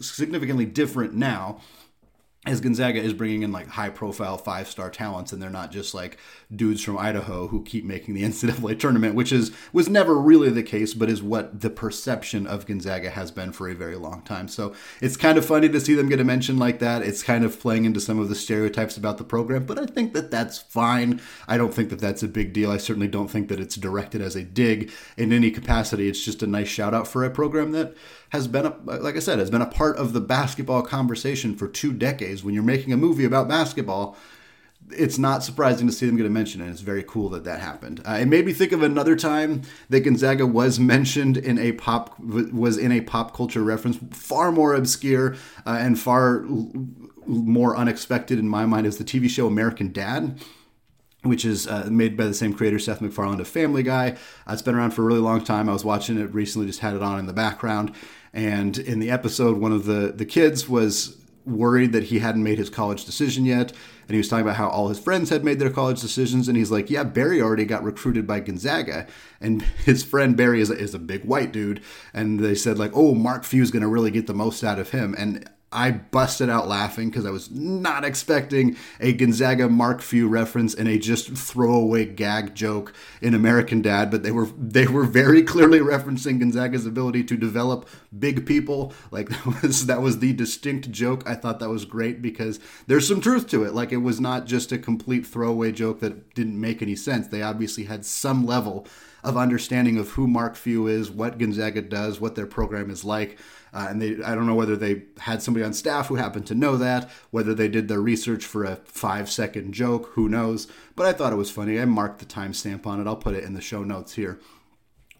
significantly 0.00 0.66
different 0.66 1.14
now 1.14 1.60
as 2.46 2.62
Gonzaga 2.62 2.98
is 2.98 3.12
bringing 3.12 3.42
in 3.42 3.52
like 3.52 3.68
high 3.68 3.90
profile 3.90 4.38
five 4.38 4.66
star 4.66 4.88
talents 4.88 5.30
and 5.30 5.42
they're 5.42 5.50
not 5.50 5.70
just 5.70 5.92
like 5.92 6.16
dudes 6.54 6.82
from 6.82 6.96
Idaho 6.96 7.48
who 7.48 7.62
keep 7.62 7.84
making 7.84 8.14
the 8.14 8.22
NCAA 8.24 8.78
tournament, 8.78 9.14
which 9.14 9.30
is 9.30 9.52
was 9.74 9.90
never 9.90 10.14
really 10.14 10.48
the 10.48 10.62
case, 10.62 10.94
but 10.94 11.10
is 11.10 11.22
what 11.22 11.60
the 11.60 11.68
perception 11.68 12.46
of 12.46 12.64
Gonzaga 12.64 13.10
has 13.10 13.30
been 13.30 13.52
for 13.52 13.68
a 13.68 13.74
very 13.74 13.96
long 13.96 14.22
time. 14.22 14.48
So 14.48 14.74
it's 15.02 15.18
kind 15.18 15.36
of 15.36 15.44
funny 15.44 15.68
to 15.68 15.80
see 15.80 15.94
them 15.94 16.08
get 16.08 16.18
a 16.18 16.24
mention 16.24 16.58
like 16.58 16.78
that. 16.78 17.02
It's 17.02 17.22
kind 17.22 17.44
of 17.44 17.60
playing 17.60 17.84
into 17.84 18.00
some 18.00 18.18
of 18.18 18.30
the 18.30 18.34
stereotypes 18.34 18.96
about 18.96 19.18
the 19.18 19.24
program, 19.24 19.66
but 19.66 19.78
I 19.78 19.84
think 19.84 20.14
that 20.14 20.30
that's 20.30 20.56
fine. 20.56 21.20
I 21.46 21.58
don't 21.58 21.74
think 21.74 21.90
that 21.90 22.00
that's 22.00 22.22
a 22.22 22.28
big 22.28 22.54
deal. 22.54 22.70
I 22.70 22.78
certainly 22.78 23.08
don't 23.08 23.28
think 23.28 23.48
that 23.48 23.60
it's 23.60 23.76
directed 23.76 24.22
as 24.22 24.34
a 24.34 24.44
dig 24.44 24.90
in 25.18 25.30
any 25.34 25.50
capacity. 25.50 26.08
It's 26.08 26.24
just 26.24 26.42
a 26.42 26.46
nice 26.46 26.68
shout 26.68 26.94
out 26.94 27.06
for 27.06 27.22
a 27.22 27.30
program 27.30 27.72
that 27.72 27.94
has 28.30 28.46
been 28.46 28.64
a, 28.64 28.76
like 28.84 29.16
I 29.16 29.18
said, 29.18 29.38
has 29.38 29.50
been 29.50 29.60
a 29.60 29.66
part 29.66 29.96
of 29.96 30.12
the 30.12 30.20
basketball 30.20 30.82
conversation 30.82 31.56
for 31.56 31.68
two 31.68 31.92
decades. 31.92 32.29
When 32.44 32.54
you're 32.54 32.62
making 32.62 32.92
a 32.92 32.96
movie 32.96 33.24
about 33.24 33.48
basketball, 33.48 34.16
it's 34.92 35.18
not 35.18 35.44
surprising 35.44 35.86
to 35.86 35.92
see 35.92 36.06
them 36.06 36.16
get 36.16 36.26
a 36.26 36.30
mention, 36.30 36.60
and 36.60 36.70
it's 36.70 36.80
very 36.80 37.02
cool 37.02 37.28
that 37.30 37.44
that 37.44 37.60
happened. 37.60 38.00
Uh, 38.06 38.18
it 38.20 38.26
made 38.26 38.46
me 38.46 38.52
think 38.52 38.72
of 38.72 38.82
another 38.82 39.14
time 39.16 39.62
that 39.88 40.00
Gonzaga 40.00 40.46
was 40.46 40.80
mentioned 40.94 41.36
in 41.36 41.58
a 41.58 41.72
pop 41.72 42.18
was 42.18 42.76
in 42.76 42.92
a 42.92 43.00
pop 43.00 43.34
culture 43.34 43.62
reference, 43.62 43.98
far 44.12 44.52
more 44.52 44.74
obscure 44.74 45.34
uh, 45.66 45.78
and 45.80 45.98
far 45.98 46.44
more 47.26 47.76
unexpected 47.76 48.38
in 48.38 48.48
my 48.48 48.66
mind, 48.66 48.86
is 48.86 48.98
the 48.98 49.04
TV 49.04 49.28
show 49.28 49.46
American 49.46 49.92
Dad 49.92 50.40
which 51.22 51.44
is 51.44 51.66
uh, 51.66 51.86
made 51.90 52.16
by 52.16 52.24
the 52.24 52.34
same 52.34 52.54
creator, 52.54 52.78
Seth 52.78 53.00
MacFarlane 53.00 53.40
of 53.40 53.48
Family 53.48 53.82
Guy. 53.82 54.16
Uh, 54.46 54.52
it's 54.52 54.62
been 54.62 54.74
around 54.74 54.92
for 54.92 55.02
a 55.02 55.04
really 55.04 55.20
long 55.20 55.44
time. 55.44 55.68
I 55.68 55.72
was 55.72 55.84
watching 55.84 56.18
it 56.18 56.32
recently, 56.32 56.66
just 56.66 56.80
had 56.80 56.94
it 56.94 57.02
on 57.02 57.18
in 57.18 57.26
the 57.26 57.32
background. 57.32 57.94
And 58.32 58.78
in 58.78 59.00
the 59.00 59.10
episode, 59.10 59.58
one 59.58 59.72
of 59.72 59.84
the, 59.84 60.12
the 60.16 60.24
kids 60.24 60.68
was 60.68 61.19
worried 61.50 61.92
that 61.92 62.04
he 62.04 62.18
hadn't 62.20 62.42
made 62.42 62.58
his 62.58 62.70
college 62.70 63.04
decision 63.04 63.44
yet. 63.44 63.72
And 64.06 64.14
he 64.14 64.18
was 64.18 64.28
talking 64.28 64.44
about 64.44 64.56
how 64.56 64.68
all 64.68 64.88
his 64.88 64.98
friends 64.98 65.30
had 65.30 65.44
made 65.44 65.58
their 65.58 65.70
college 65.70 66.00
decisions. 66.00 66.48
And 66.48 66.56
he's 66.56 66.70
like, 66.70 66.90
Yeah, 66.90 67.04
Barry 67.04 67.40
already 67.40 67.64
got 67.64 67.84
recruited 67.84 68.26
by 68.26 68.40
Gonzaga. 68.40 69.06
And 69.40 69.62
his 69.84 70.02
friend 70.02 70.36
Barry 70.36 70.60
is 70.60 70.70
a, 70.70 70.78
is 70.78 70.94
a 70.94 70.98
big 70.98 71.24
white 71.24 71.52
dude. 71.52 71.82
And 72.12 72.40
they 72.40 72.54
said, 72.54 72.78
like, 72.78 72.92
oh, 72.94 73.14
Mark 73.14 73.44
Few's 73.44 73.70
going 73.70 73.82
to 73.82 73.88
really 73.88 74.10
get 74.10 74.26
the 74.26 74.34
most 74.34 74.64
out 74.64 74.78
of 74.78 74.90
him. 74.90 75.14
And 75.16 75.48
I 75.72 75.92
busted 75.92 76.50
out 76.50 76.66
laughing 76.66 77.10
because 77.10 77.24
I 77.24 77.30
was 77.30 77.48
not 77.48 78.04
expecting 78.04 78.76
a 78.98 79.12
Gonzaga 79.12 79.68
Mark 79.68 80.02
Few 80.02 80.26
reference 80.26 80.74
and 80.74 80.88
a 80.88 80.98
just 80.98 81.30
throwaway 81.30 82.06
gag 82.06 82.56
joke 82.56 82.92
in 83.22 83.34
American 83.34 83.80
Dad, 83.80 84.10
but 84.10 84.24
they 84.24 84.32
were 84.32 84.46
they 84.58 84.88
were 84.88 85.04
very 85.04 85.42
clearly 85.44 85.78
referencing 85.78 86.40
Gonzaga's 86.40 86.86
ability 86.86 87.22
to 87.24 87.36
develop 87.36 87.88
big 88.18 88.46
people. 88.46 88.92
Like 89.12 89.28
that 89.44 89.62
was 89.62 89.86
that 89.86 90.02
was 90.02 90.18
the 90.18 90.32
distinct 90.32 90.90
joke. 90.90 91.22
I 91.24 91.36
thought 91.36 91.60
that 91.60 91.70
was 91.70 91.84
great 91.84 92.20
because 92.20 92.58
there's 92.88 93.06
some 93.06 93.20
truth 93.20 93.48
to 93.50 93.62
it. 93.62 93.72
Like 93.72 93.92
it 93.92 93.98
was 93.98 94.20
not 94.20 94.46
just 94.46 94.72
a 94.72 94.78
complete 94.78 95.24
throwaway 95.24 95.70
joke 95.70 96.00
that 96.00 96.34
didn't 96.34 96.60
make 96.60 96.82
any 96.82 96.96
sense. 96.96 97.28
They 97.28 97.42
obviously 97.42 97.84
had 97.84 98.04
some 98.04 98.44
level 98.44 98.88
of 99.22 99.36
understanding 99.36 99.98
of 99.98 100.10
who 100.10 100.26
Mark 100.26 100.56
Few 100.56 100.86
is, 100.86 101.10
what 101.10 101.38
Gonzaga 101.38 101.82
does, 101.82 102.20
what 102.20 102.34
their 102.34 102.46
program 102.46 102.90
is 102.90 103.04
like. 103.04 103.38
Uh, 103.72 103.86
and 103.90 104.02
they, 104.02 104.22
I 104.22 104.34
don't 104.34 104.46
know 104.46 104.54
whether 104.54 104.76
they 104.76 105.02
had 105.18 105.42
somebody 105.42 105.64
on 105.64 105.72
staff 105.72 106.08
who 106.08 106.16
happened 106.16 106.46
to 106.46 106.54
know 106.54 106.76
that, 106.76 107.08
whether 107.30 107.54
they 107.54 107.68
did 107.68 107.88
their 107.88 108.00
research 108.00 108.44
for 108.44 108.64
a 108.64 108.76
five 108.76 109.30
second 109.30 109.72
joke, 109.72 110.10
who 110.14 110.28
knows. 110.28 110.66
But 110.96 111.06
I 111.06 111.12
thought 111.12 111.32
it 111.32 111.36
was 111.36 111.50
funny. 111.50 111.80
I 111.80 111.84
marked 111.84 112.18
the 112.18 112.26
timestamp 112.26 112.86
on 112.86 113.00
it. 113.00 113.06
I'll 113.06 113.16
put 113.16 113.34
it 113.34 113.44
in 113.44 113.54
the 113.54 113.60
show 113.60 113.84
notes 113.84 114.14
here. 114.14 114.40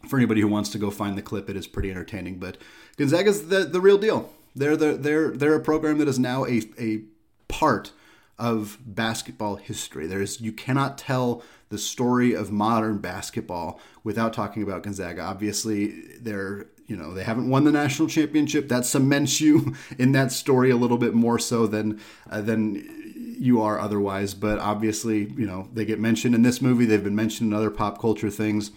For 0.09 0.17
anybody 0.17 0.41
who 0.41 0.49
wants 0.49 0.71
to 0.71 0.79
go 0.79 0.91
find 0.91 1.17
the 1.17 1.23
clip, 1.23 1.51
it 1.51 1.57
is 1.57 1.67
pretty 1.67 1.91
entertaining. 1.91 2.39
But 2.39 2.57
Gonzaga's 2.97 3.49
the, 3.49 3.65
the 3.65 3.81
real 3.81 3.99
deal. 3.99 4.33
They're, 4.57 4.77
the, 4.77 4.95
they're, 4.95 5.31
they're 5.31 5.55
a 5.55 5.61
program 5.61 5.99
that 5.99 6.09
is 6.09 6.19
now 6.19 6.45
a, 6.47 6.63
a 6.79 7.03
part 7.49 7.93
of 8.41 8.79
basketball 8.85 9.57
history. 9.57 10.07
There's 10.07 10.41
you 10.41 10.53
cannot 10.53 10.97
tell 10.97 11.43
the 11.69 11.79
story 11.79 12.33
of 12.33 12.51
modern 12.51 12.99
basketball 12.99 13.79
without 14.03 14.33
talking 14.33 14.63
about 14.63 14.83
Gonzaga. 14.83 15.23
Obviously, 15.23 16.17
they're 16.19 16.67
you 16.90 16.96
know 16.96 17.14
they 17.14 17.22
haven't 17.22 17.48
won 17.48 17.62
the 17.62 17.70
national 17.70 18.09
championship. 18.09 18.68
That 18.68 18.85
cements 18.85 19.40
you 19.40 19.74
in 19.98 20.11
that 20.12 20.33
story 20.33 20.70
a 20.70 20.76
little 20.76 20.98
bit 20.98 21.14
more 21.14 21.38
so 21.38 21.66
than 21.68 22.00
uh, 22.29 22.40
than 22.40 23.37
you 23.38 23.62
are 23.62 23.79
otherwise. 23.79 24.35
But 24.35 24.59
obviously, 24.59 25.31
you 25.37 25.46
know 25.46 25.68
they 25.72 25.85
get 25.85 26.00
mentioned 26.00 26.35
in 26.35 26.42
this 26.42 26.61
movie. 26.61 26.85
They've 26.85 27.03
been 27.03 27.14
mentioned 27.14 27.53
in 27.53 27.57
other 27.57 27.70
pop 27.70 28.00
culture 28.00 28.29
things. 28.29 28.72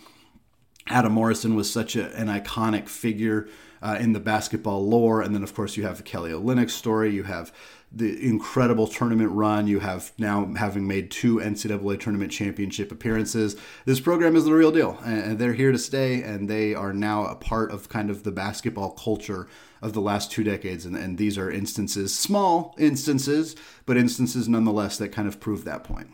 Adam 0.88 1.13
Morrison 1.13 1.56
was 1.56 1.71
such 1.71 1.95
a, 1.95 2.13
an 2.15 2.28
iconic 2.28 2.88
figure 2.88 3.47
uh, 3.82 3.97
in 3.99 4.13
the 4.13 4.19
basketball 4.19 4.88
lore, 4.88 5.21
and 5.21 5.34
then 5.34 5.41
of 5.41 5.56
course 5.56 5.76
you 5.76 5.84
have 5.84 5.97
the 5.97 6.04
Kelly 6.04 6.32
Olynyk 6.32 6.69
story. 6.69 7.12
You 7.12 7.23
have 7.23 7.52
the 7.95 8.25
incredible 8.27 8.88
tournament 8.88 9.32
run. 9.32 9.67
You 9.67 9.79
have 9.79 10.12
now 10.17 10.51
having 10.56 10.88
made 10.88 11.12
two 11.12 11.38
NCAA 11.38 11.99
tournament 11.99 12.32
championship 12.32 12.91
appearances. 12.91 13.56
This 13.86 13.99
program 13.99 14.36
is 14.36 14.45
the 14.45 14.53
real 14.53 14.71
deal, 14.71 14.97
and 15.06 15.38
they're 15.38 15.53
here 15.53 15.71
to 15.71 15.77
stay, 15.77 16.23
and 16.23 16.49
they 16.49 16.73
are 16.73 16.93
now 16.93 17.25
a 17.25 17.36
part 17.36 17.71
of 17.71 17.89
kind 17.89 18.10
of 18.10 18.23
the 18.23 18.32
basketball 18.32 18.91
culture 18.91 19.47
of 19.82 19.93
the 19.93 20.01
last 20.01 20.32
two 20.32 20.43
decades. 20.43 20.86
And, 20.86 20.95
and 20.95 21.17
these 21.17 21.38
are 21.38 21.51
instances, 21.51 22.17
small 22.17 22.73
instances, 22.79 23.56
but 23.86 23.97
instances 23.97 24.49
nonetheless 24.49 24.97
that 24.97 25.10
kind 25.10 25.27
of 25.27 25.39
prove 25.39 25.63
that 25.65 25.84
point. 25.84 26.10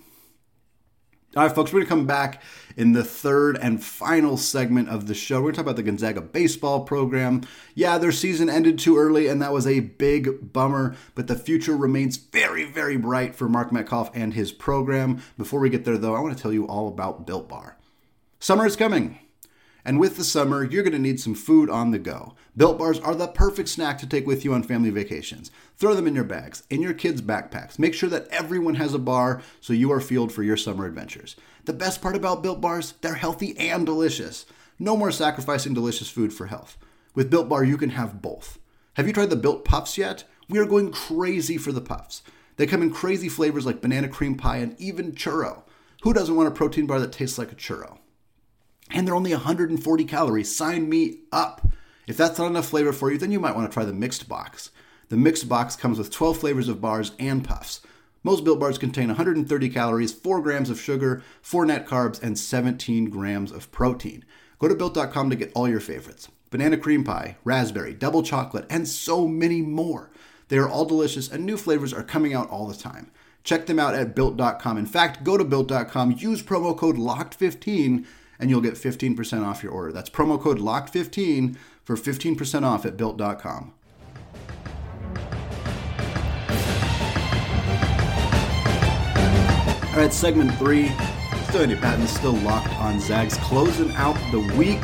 All 1.35 1.43
right, 1.43 1.53
folks, 1.53 1.71
we're 1.71 1.81
going 1.81 1.85
to 1.85 1.89
come 1.89 2.07
back 2.07 2.41
in 2.75 2.93
the 2.93 3.03
third 3.03 3.55
and 3.61 3.83
final 3.83 4.35
segment 4.35 4.89
of 4.89 5.05
the 5.05 5.13
show. 5.13 5.35
We're 5.35 5.51
going 5.51 5.53
to 5.53 5.57
talk 5.57 5.65
about 5.65 5.75
the 5.75 5.83
Gonzaga 5.83 6.21
baseball 6.21 6.85
program. 6.85 7.43
Yeah, 7.75 7.99
their 7.99 8.11
season 8.11 8.49
ended 8.49 8.79
too 8.79 8.97
early, 8.97 9.27
and 9.27 9.39
that 9.39 9.53
was 9.53 9.67
a 9.67 9.81
big 9.81 10.51
bummer, 10.51 10.95
but 11.13 11.27
the 11.27 11.35
future 11.35 11.77
remains 11.77 12.17
very, 12.17 12.63
very 12.63 12.97
bright 12.97 13.35
for 13.35 13.47
Mark 13.47 13.69
Machtolf 13.69 14.09
and 14.15 14.33
his 14.33 14.51
program. 14.51 15.21
Before 15.37 15.59
we 15.59 15.69
get 15.69 15.85
there, 15.85 15.99
though, 15.99 16.15
I 16.15 16.19
want 16.19 16.35
to 16.35 16.41
tell 16.41 16.51
you 16.51 16.65
all 16.65 16.87
about 16.87 17.27
Built 17.27 17.47
Bar. 17.47 17.77
Summer 18.39 18.65
is 18.65 18.75
coming. 18.75 19.19
And 19.85 19.99
with 19.99 20.17
the 20.17 20.23
summer, 20.23 20.63
you're 20.63 20.83
going 20.83 20.93
to 20.93 20.99
need 20.99 21.19
some 21.19 21.35
food 21.35 21.69
on 21.69 21.91
the 21.91 21.99
go. 21.99 22.35
Built 22.55 22.77
bars 22.77 22.99
are 22.99 23.15
the 23.15 23.27
perfect 23.27 23.69
snack 23.69 23.97
to 23.99 24.07
take 24.07 24.27
with 24.27 24.43
you 24.43 24.53
on 24.53 24.63
family 24.63 24.89
vacations. 24.89 25.51
Throw 25.77 25.93
them 25.95 26.07
in 26.07 26.15
your 26.15 26.23
bags, 26.23 26.63
in 26.69 26.81
your 26.81 26.93
kids' 26.93 27.21
backpacks. 27.21 27.79
Make 27.79 27.93
sure 27.93 28.09
that 28.09 28.27
everyone 28.29 28.75
has 28.75 28.93
a 28.93 28.99
bar 28.99 29.41
so 29.61 29.73
you 29.73 29.91
are 29.91 30.01
fueled 30.01 30.31
for 30.31 30.43
your 30.43 30.57
summer 30.57 30.85
adventures. 30.85 31.35
The 31.65 31.73
best 31.73 32.01
part 32.01 32.15
about 32.15 32.43
Built 32.43 32.59
bars, 32.59 32.93
they're 33.01 33.15
healthy 33.15 33.57
and 33.57 33.85
delicious. 33.85 34.45
No 34.77 34.97
more 34.97 35.11
sacrificing 35.11 35.73
delicious 35.73 36.09
food 36.09 36.33
for 36.33 36.47
health. 36.47 36.77
With 37.15 37.29
Built 37.29 37.49
Bar, 37.49 37.63
you 37.63 37.77
can 37.77 37.91
have 37.91 38.21
both. 38.21 38.59
Have 38.93 39.07
you 39.07 39.13
tried 39.13 39.29
the 39.29 39.35
Built 39.35 39.65
Puffs 39.65 39.97
yet? 39.97 40.23
We 40.47 40.59
are 40.59 40.65
going 40.65 40.91
crazy 40.91 41.57
for 41.57 41.71
the 41.71 41.81
puffs. 41.81 42.21
They 42.57 42.67
come 42.67 42.81
in 42.81 42.91
crazy 42.91 43.29
flavors 43.29 43.65
like 43.65 43.81
banana 43.81 44.09
cream 44.09 44.35
pie 44.35 44.57
and 44.57 44.79
even 44.79 45.13
churro. 45.13 45.63
Who 46.01 46.13
doesn't 46.13 46.35
want 46.35 46.47
a 46.47 46.51
protein 46.51 46.87
bar 46.87 46.99
that 46.99 47.11
tastes 47.11 47.37
like 47.37 47.51
a 47.51 47.55
churro? 47.55 47.99
And 48.89 49.07
they're 49.07 49.15
only 49.15 49.31
140 49.31 50.05
calories. 50.05 50.55
Sign 50.55 50.89
me 50.89 51.19
up. 51.31 51.67
If 52.07 52.17
that's 52.17 52.39
not 52.39 52.47
enough 52.47 52.67
flavor 52.67 52.91
for 52.91 53.11
you, 53.11 53.17
then 53.17 53.31
you 53.31 53.39
might 53.39 53.55
want 53.55 53.69
to 53.69 53.73
try 53.73 53.85
the 53.85 53.93
mixed 53.93 54.27
box. 54.27 54.71
The 55.09 55.17
mixed 55.17 55.47
box 55.47 55.75
comes 55.75 55.97
with 55.97 56.11
12 56.11 56.37
flavors 56.37 56.67
of 56.67 56.81
bars 56.81 57.11
and 57.19 57.43
puffs. 57.43 57.81
Most 58.23 58.43
Built 58.43 58.59
Bars 58.59 58.77
contain 58.77 59.07
130 59.07 59.69
calories, 59.69 60.11
4 60.11 60.41
grams 60.41 60.69
of 60.69 60.79
sugar, 60.79 61.23
4 61.41 61.65
net 61.65 61.87
carbs, 61.87 62.21
and 62.21 62.37
17 62.37 63.09
grams 63.09 63.51
of 63.51 63.71
protein. 63.71 64.25
Go 64.59 64.67
to 64.67 64.75
Built.com 64.75 65.29
to 65.29 65.35
get 65.35 65.51
all 65.55 65.69
your 65.69 65.79
favorites 65.79 66.27
banana 66.49 66.77
cream 66.77 67.03
pie, 67.03 67.37
raspberry, 67.43 67.93
double 67.93 68.23
chocolate, 68.23 68.65
and 68.69 68.87
so 68.87 69.27
many 69.27 69.61
more. 69.61 70.09
They 70.47 70.57
are 70.57 70.67
all 70.67 70.85
delicious, 70.85 71.29
and 71.29 71.45
new 71.45 71.57
flavors 71.57 71.93
are 71.93 72.03
coming 72.03 72.33
out 72.33 72.49
all 72.49 72.67
the 72.67 72.75
time. 72.75 73.11
Check 73.43 73.67
them 73.67 73.79
out 73.79 73.93
at 73.93 74.15
Built.com. 74.15 74.77
In 74.77 74.85
fact, 74.85 75.23
go 75.23 75.37
to 75.37 75.45
Built.com, 75.45 76.15
use 76.17 76.41
promo 76.41 76.75
code 76.75 76.97
LOCKED15, 76.97 78.05
and 78.39 78.49
you'll 78.49 78.61
get 78.61 78.75
15% 78.75 79.45
off 79.45 79.61
your 79.61 79.71
order. 79.71 79.91
That's 79.91 80.09
promo 80.09 80.39
code 80.39 80.59
LOCKED15 80.59 81.57
for 81.83 81.95
15% 81.95 82.63
off 82.63 82.85
at 82.85 82.95
Built.com. 82.95 83.73
All 89.99 90.05
right, 90.05 90.13
segment 90.13 90.53
three. 90.55 90.91
Still 91.49 91.63
Andy 91.63 91.75
Patton, 91.75 92.07
still 92.07 92.33
locked 92.33 92.73
on 92.79 92.99
Zags. 93.01 93.35
Closing 93.37 93.91
out 93.95 94.15
the 94.31 94.39
week, 94.55 94.79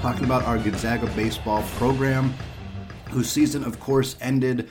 talking 0.00 0.24
about 0.24 0.44
our 0.44 0.56
Gonzaga 0.56 1.06
baseball 1.08 1.62
program, 1.76 2.32
whose 3.10 3.28
season, 3.28 3.64
of 3.64 3.80
course, 3.80 4.16
ended 4.20 4.70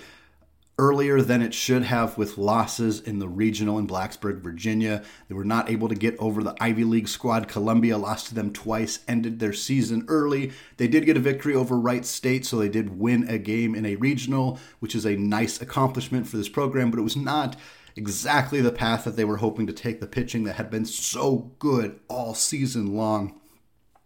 earlier 0.80 1.22
than 1.22 1.42
it 1.42 1.54
should 1.54 1.84
have 1.84 2.18
with 2.18 2.38
losses 2.38 3.02
in 3.02 3.20
the 3.20 3.28
regional 3.28 3.78
in 3.78 3.86
Blacksburg, 3.86 4.39
Virginia. 4.39 5.04
They 5.28 5.36
were 5.36 5.44
not 5.44 5.70
able 5.70 5.89
to 5.89 5.94
get 5.94 6.18
over 6.20 6.42
the 6.42 6.56
Ivy 6.63 6.86
League 6.86 7.10
squad. 7.10 7.50
Columbia 7.50 7.98
lost 7.98 8.28
to 8.28 8.36
them 8.36 8.54
twice, 8.54 9.00
ended 9.06 9.39
their 9.39 9.52
season 9.52 10.06
early. 10.08 10.54
They 10.78 10.88
did 10.88 11.06
get 11.06 11.18
a 11.18 11.20
victory 11.20 11.54
over 11.54 11.78
Wright 11.78 12.06
State, 12.06 12.46
so 12.46 12.56
they 12.56 12.70
did 12.70 12.98
win 12.98 13.28
a 13.28 13.38
game 13.38 13.76
in 13.76 13.86
a 13.86 13.98
regional, 13.98 14.58
which 14.80 14.96
is 14.96 15.06
a 15.06 15.18
nice 15.18 15.62
accomplishment 15.62 16.28
for 16.28 16.38
this 16.38 16.48
program, 16.48 16.92
but 16.92 17.00
it 17.00 17.04
was 17.04 17.18
not 17.18 17.58
exactly 17.98 18.62
the 18.62 18.72
path 18.72 19.04
that 19.04 19.18
they 19.18 19.26
were 19.26 19.38
hoping 19.38 19.68
to 19.68 19.74
take 19.74 20.00
the 20.00 20.08
pitching 20.08 20.46
that 20.46 20.56
had 20.56 20.72
been 20.72 20.86
so 20.86 21.52
good 21.60 22.00
all 22.08 22.34
season 22.34 22.96
long. 22.96 23.38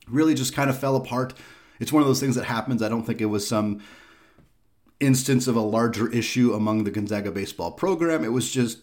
Really 0.07 0.33
just 0.33 0.55
kind 0.55 0.71
of 0.71 0.79
fell 0.79 0.95
apart. 0.95 1.35
It's 1.79 1.93
one 1.93 2.01
of 2.01 2.07
those 2.07 2.19
things 2.19 2.33
that 2.35 2.45
happens. 2.45 2.81
I 2.81 2.89
don't 2.89 3.03
think 3.03 3.21
it 3.21 3.27
was 3.27 3.47
some 3.47 3.83
instance 5.05 5.47
of 5.47 5.55
a 5.55 5.61
larger 5.61 6.11
issue 6.11 6.53
among 6.53 6.83
the 6.83 6.91
Gonzaga 6.91 7.31
baseball 7.31 7.71
program. 7.71 8.23
It 8.23 8.31
was 8.31 8.51
just 8.51 8.79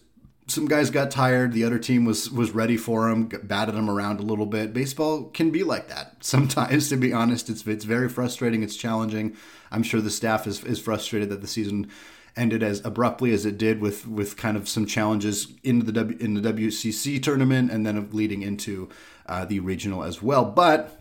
some 0.47 0.67
guys 0.67 0.89
got 0.89 1.11
tired. 1.11 1.53
The 1.53 1.63
other 1.63 1.79
team 1.79 2.05
was 2.05 2.29
was 2.29 2.51
ready 2.51 2.77
for 2.77 3.09
them, 3.09 3.25
batted 3.25 3.75
them 3.75 3.89
around 3.89 4.19
a 4.19 4.23
little 4.23 4.45
bit. 4.45 4.73
Baseball 4.73 5.25
can 5.25 5.51
be 5.51 5.63
like 5.63 5.87
that 5.89 6.17
sometimes. 6.23 6.89
To 6.89 6.97
be 6.97 7.13
honest, 7.13 7.49
it's 7.49 7.65
it's 7.65 7.85
very 7.85 8.09
frustrating. 8.09 8.63
It's 8.63 8.75
challenging. 8.75 9.35
I'm 9.71 9.83
sure 9.83 10.01
the 10.01 10.09
staff 10.09 10.47
is 10.47 10.63
is 10.63 10.79
frustrated 10.79 11.29
that 11.29 11.41
the 11.41 11.47
season 11.47 11.89
ended 12.37 12.63
as 12.63 12.83
abruptly 12.85 13.33
as 13.33 13.45
it 13.45 13.57
did 13.57 13.81
with 13.81 14.07
with 14.07 14.37
kind 14.37 14.55
of 14.55 14.69
some 14.69 14.85
challenges 14.85 15.53
in 15.63 15.85
the 15.85 15.91
w, 15.91 16.17
in 16.19 16.33
the 16.35 16.53
WCC 16.53 17.21
tournament 17.21 17.71
and 17.71 17.85
then 17.85 18.09
leading 18.11 18.41
into 18.41 18.89
uh, 19.25 19.45
the 19.45 19.59
regional 19.59 20.03
as 20.03 20.21
well. 20.21 20.45
But 20.45 21.00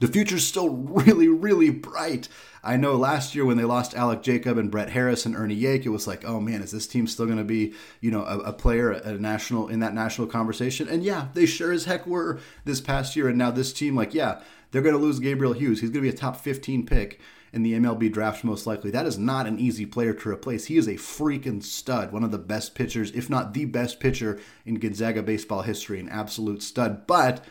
the 0.00 0.08
future's 0.08 0.46
still 0.46 0.68
really, 0.70 1.28
really 1.28 1.70
bright. 1.70 2.28
I 2.62 2.76
know 2.76 2.96
last 2.96 3.34
year 3.34 3.44
when 3.44 3.56
they 3.56 3.64
lost 3.64 3.92
Alek 3.92 4.22
Jacob 4.22 4.58
and 4.58 4.70
Brett 4.70 4.90
Harris 4.90 5.24
and 5.24 5.36
Ernie 5.36 5.60
Yake, 5.60 5.86
it 5.86 5.90
was 5.90 6.06
like, 6.06 6.24
oh 6.24 6.40
man, 6.40 6.62
is 6.62 6.72
this 6.72 6.88
team 6.88 7.06
still 7.06 7.26
going 7.26 7.38
to 7.38 7.44
be, 7.44 7.74
you 8.00 8.10
know, 8.10 8.24
a, 8.24 8.38
a, 8.40 8.52
player 8.52 8.90
a 8.90 9.12
national 9.12 9.68
in 9.68 9.78
that 9.80 9.94
national 9.94 10.26
conversation? 10.26 10.88
And 10.88 11.04
yeah, 11.04 11.28
they 11.34 11.46
sure 11.46 11.72
as 11.72 11.84
heck 11.84 12.06
were 12.06 12.40
this 12.64 12.80
past 12.80 13.14
year. 13.14 13.28
And 13.28 13.38
now 13.38 13.52
this 13.52 13.72
team, 13.72 13.94
like, 13.94 14.14
yeah, 14.14 14.40
they're 14.70 14.82
going 14.82 14.96
to 14.96 15.00
lose 15.00 15.20
Gabriel 15.20 15.52
Hughes. 15.52 15.80
He's 15.80 15.90
going 15.90 16.04
to 16.04 16.10
be 16.10 16.14
a 16.14 16.18
top 16.18 16.36
15 16.36 16.86
pick 16.86 17.20
in 17.52 17.62
the 17.62 17.74
MLB 17.74 18.12
draft 18.12 18.44
most 18.44 18.66
likely. 18.66 18.90
That 18.90 19.06
is 19.06 19.16
not 19.16 19.46
an 19.46 19.58
easy 19.58 19.86
player 19.86 20.12
to 20.12 20.28
replace. 20.28 20.66
He 20.66 20.76
is 20.76 20.88
a 20.88 20.94
freaking 20.94 21.62
stud, 21.62 22.12
one 22.12 22.24
of 22.24 22.32
the 22.32 22.38
best 22.38 22.74
pitchers, 22.74 23.12
if 23.12 23.30
not 23.30 23.54
the 23.54 23.64
best 23.64 24.00
pitcher 24.00 24.40
in 24.64 24.80
Gonzaga 24.80 25.22
baseball 25.22 25.62
history, 25.62 26.00
an 26.00 26.08
absolute 26.08 26.62
stud. 26.62 27.06
But 27.06 27.44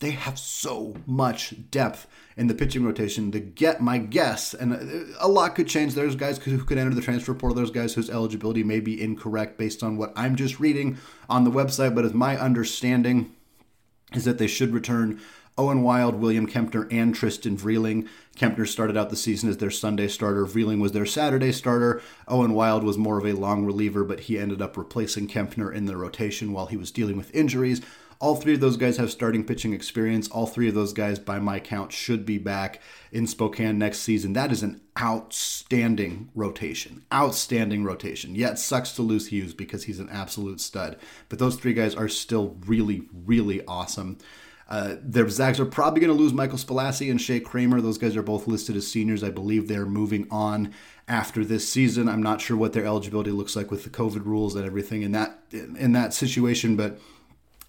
they 0.00 0.10
have 0.10 0.38
so 0.38 0.94
much 1.06 1.54
depth 1.70 2.06
in 2.36 2.46
the 2.46 2.54
pitching 2.54 2.84
rotation 2.84 3.32
to 3.32 3.40
get 3.40 3.80
my 3.80 3.98
guess. 3.98 4.54
And 4.54 4.72
uh, 4.72 5.16
a 5.18 5.28
lot 5.28 5.54
could 5.56 5.66
change. 5.66 5.94
There's 5.94 6.14
guys 6.14 6.38
who 6.38 6.62
could 6.64 6.78
enter 6.78 6.94
the 6.94 7.02
transfer 7.02 7.34
portal. 7.34 7.56
There's 7.56 7.70
guys 7.70 7.94
whose 7.94 8.10
eligibility 8.10 8.62
may 8.62 8.80
be 8.80 9.00
incorrect 9.02 9.58
based 9.58 9.82
on 9.82 9.96
what 9.96 10.12
I'm 10.14 10.36
just 10.36 10.60
reading 10.60 10.98
on 11.28 11.44
the 11.44 11.50
website. 11.50 11.94
But 11.94 12.04
as 12.04 12.14
my 12.14 12.38
understanding 12.38 13.34
is 14.12 14.24
that 14.24 14.38
they 14.38 14.46
should 14.46 14.72
return 14.72 15.20
Owen 15.58 15.82
Wild, 15.82 16.14
William 16.14 16.46
Kempner, 16.46 16.86
and 16.92 17.12
Trystan 17.12 17.58
Vrieling. 17.58 18.08
Kempner 18.36 18.66
started 18.66 18.96
out 18.96 19.10
the 19.10 19.16
season 19.16 19.50
as 19.50 19.56
their 19.56 19.72
Sunday 19.72 20.06
starter. 20.06 20.46
Vreeling 20.46 20.78
was 20.78 20.92
their 20.92 21.04
Saturday 21.04 21.50
starter. 21.50 22.00
Owen 22.28 22.54
Wild 22.54 22.84
was 22.84 22.96
more 22.96 23.18
of 23.18 23.26
a 23.26 23.32
long 23.32 23.64
reliever, 23.64 24.04
but 24.04 24.20
he 24.20 24.38
ended 24.38 24.62
up 24.62 24.76
replacing 24.76 25.26
Kempner 25.26 25.74
in 25.74 25.86
the 25.86 25.96
rotation 25.96 26.52
while 26.52 26.66
he 26.66 26.76
was 26.76 26.92
dealing 26.92 27.16
with 27.16 27.34
injuries. 27.34 27.82
All 28.20 28.34
three 28.34 28.54
of 28.54 28.60
those 28.60 28.76
guys 28.76 28.96
have 28.96 29.12
starting 29.12 29.44
pitching 29.44 29.72
experience. 29.72 30.28
All 30.28 30.46
three 30.46 30.68
of 30.68 30.74
those 30.74 30.92
guys, 30.92 31.20
by 31.20 31.38
my 31.38 31.60
count, 31.60 31.92
should 31.92 32.26
be 32.26 32.38
back 32.38 32.80
in 33.12 33.28
Spokane 33.28 33.78
next 33.78 34.00
season. 34.00 34.32
That 34.32 34.50
is 34.50 34.64
an 34.64 34.80
outstanding 35.00 36.30
rotation. 36.34 37.04
Outstanding 37.14 37.84
rotation. 37.84 38.34
Yeah, 38.34 38.54
sucks 38.54 38.92
to 38.92 39.02
lose 39.02 39.28
Hughes 39.28 39.54
because 39.54 39.84
he's 39.84 40.00
an 40.00 40.08
absolute 40.10 40.60
stud. 40.60 40.96
But 41.28 41.38
those 41.38 41.56
three 41.56 41.74
guys 41.74 41.94
are 41.94 42.08
still 42.08 42.56
really, 42.66 43.08
really 43.12 43.64
awesome. 43.66 44.18
Uh, 44.68 44.96
their 45.00 45.28
Zags 45.28 45.58
are 45.58 45.64
probably 45.64 46.00
going 46.00 46.14
to 46.14 46.22
lose 46.22 46.34
Michael 46.34 46.58
Spellacy 46.58 47.10
and 47.10 47.20
Shea 47.20 47.40
Kramer. 47.40 47.80
Those 47.80 47.96
guys 47.96 48.16
are 48.16 48.22
both 48.22 48.46
listed 48.46 48.76
as 48.76 48.86
seniors. 48.86 49.24
I 49.24 49.30
believe 49.30 49.66
they're 49.66 49.86
moving 49.86 50.26
on 50.30 50.74
after 51.06 51.42
this 51.44 51.66
season. 51.66 52.06
I'm 52.08 52.22
not 52.22 52.42
sure 52.42 52.56
what 52.56 52.74
their 52.74 52.84
eligibility 52.84 53.30
looks 53.30 53.56
like 53.56 53.70
with 53.70 53.84
the 53.84 53.90
COVID 53.90 54.26
rules 54.26 54.54
and 54.56 54.66
everything 54.66 55.02
in 55.02 55.12
that 55.12 55.38
in 55.52 55.92
that 55.92 56.12
situation, 56.12 56.76
but 56.76 57.00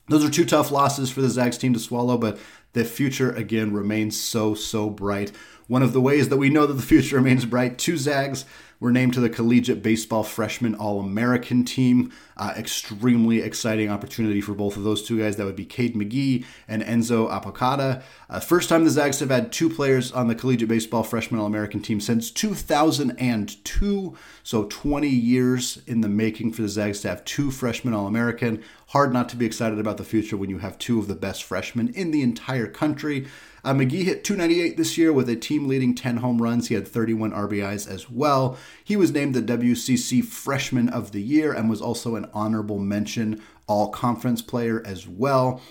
those 0.10 0.24
are 0.24 0.30
two 0.30 0.46
tough 0.46 0.72
losses 0.72 1.10
for 1.12 1.22
the 1.22 1.30
Zags 1.30 1.58
team 1.58 1.74
to 1.74 1.80
swallow, 1.80 2.18
but 2.18 2.38
the 2.74 2.84
future 2.84 3.32
again 3.32 3.74
remains 3.74 4.20
so, 4.20 4.54
so 4.54 4.90
bright. 4.90 5.32
One 5.68 5.84
of 5.84 5.94
the 5.94 6.02
ways 6.02 6.30
that 6.30 6.38
we 6.38 6.50
know 6.50 6.66
that 6.66 6.74
the 6.74 6.82
future 6.82 7.16
remains 7.18 7.46
bright, 7.46 7.78
two 7.78 7.98
Zags 7.98 8.46
were 8.80 8.92
named 8.92 9.14
to 9.14 9.20
the 9.20 9.30
Collegiate 9.30 9.84
Baseball 9.84 10.24
Freshman 10.24 10.76
All 10.76 11.00
American 11.00 11.66
team. 11.66 12.12
Uh, 12.38 12.54
extremely 12.56 13.42
exciting 13.42 13.90
opportunity 13.90 14.40
for 14.40 14.54
both 14.54 14.78
of 14.78 14.84
those 14.84 15.04
two 15.04 15.20
guys. 15.20 15.36
That 15.36 15.46
would 15.46 15.56
be 15.56 15.66
Cade 15.66 15.96
McGee 15.96 16.46
and 16.68 16.82
Enzo 16.82 17.30
Apodaca. 17.30 18.02
Uh, 18.30 18.40
first 18.40 18.70
time 18.70 18.86
the 18.86 18.90
Zags 18.90 19.20
have 19.20 19.30
had 19.30 19.52
two 19.52 19.70
players 19.70 20.12
on 20.12 20.28
the 20.28 20.36
Collegiate 20.36 20.70
Baseball 20.70 21.04
Freshman 21.04 21.40
All 21.40 21.48
American 21.48 21.82
team 21.82 22.00
since 22.00 22.32
2002. 22.32 24.18
So 24.44 24.64
20 24.64 25.08
years 25.10 25.82
in 25.86 26.02
the 26.02 26.10
making 26.10 26.54
for 26.54 26.62
the 26.62 26.70
Zags 26.70 27.02
to 27.02 27.10
have 27.10 27.26
two 27.26 27.52
freshmen 27.52 27.94
All 27.94 28.08
American. 28.08 28.64
Hard 28.88 29.12
not 29.12 29.28
to 29.30 29.36
be 29.36 29.46
excited 29.46 29.80
about 29.80 29.98
the 29.98 30.04
future 30.04 30.38
when 30.38 30.50
you 30.50 30.60
have 30.60 30.78
two 30.78 31.00
of 31.00 31.08
the 31.08 31.16
best 31.16 31.44
freshmen 31.44 31.90
in 31.90 32.12
the 32.12 32.22
entire 32.22 32.68
country. 32.68 33.28
Uh, 33.70 33.74
McGee 33.76 34.02
hit 34.02 34.24
298 34.24 34.78
this 34.78 34.98
year 34.98 35.14
with 35.14 35.30
a 35.30 35.36
team 35.36 35.68
leading 35.68 35.94
10 35.94 36.18
home 36.18 36.42
runs. 36.42 36.70
He 36.70 36.74
had 36.74 36.88
31 36.88 37.32
RBIs 37.34 37.88
as 37.88 38.10
well. 38.10 38.58
He 38.84 38.96
was 38.96 39.12
named 39.12 39.36
the 39.36 39.44
WCC 39.44 40.26
Freshman 40.26 40.90
of 40.90 41.12
the 41.12 41.22
Year 41.22 41.54
and 41.54 41.70
was 41.70 41.80
also 41.80 42.16
an 42.16 42.28
honorable 42.34 42.80
mention 42.80 43.40
All 43.68 43.90
Conference 43.90 44.42
player 44.42 44.82
as 44.88 45.08
well. 45.08 45.62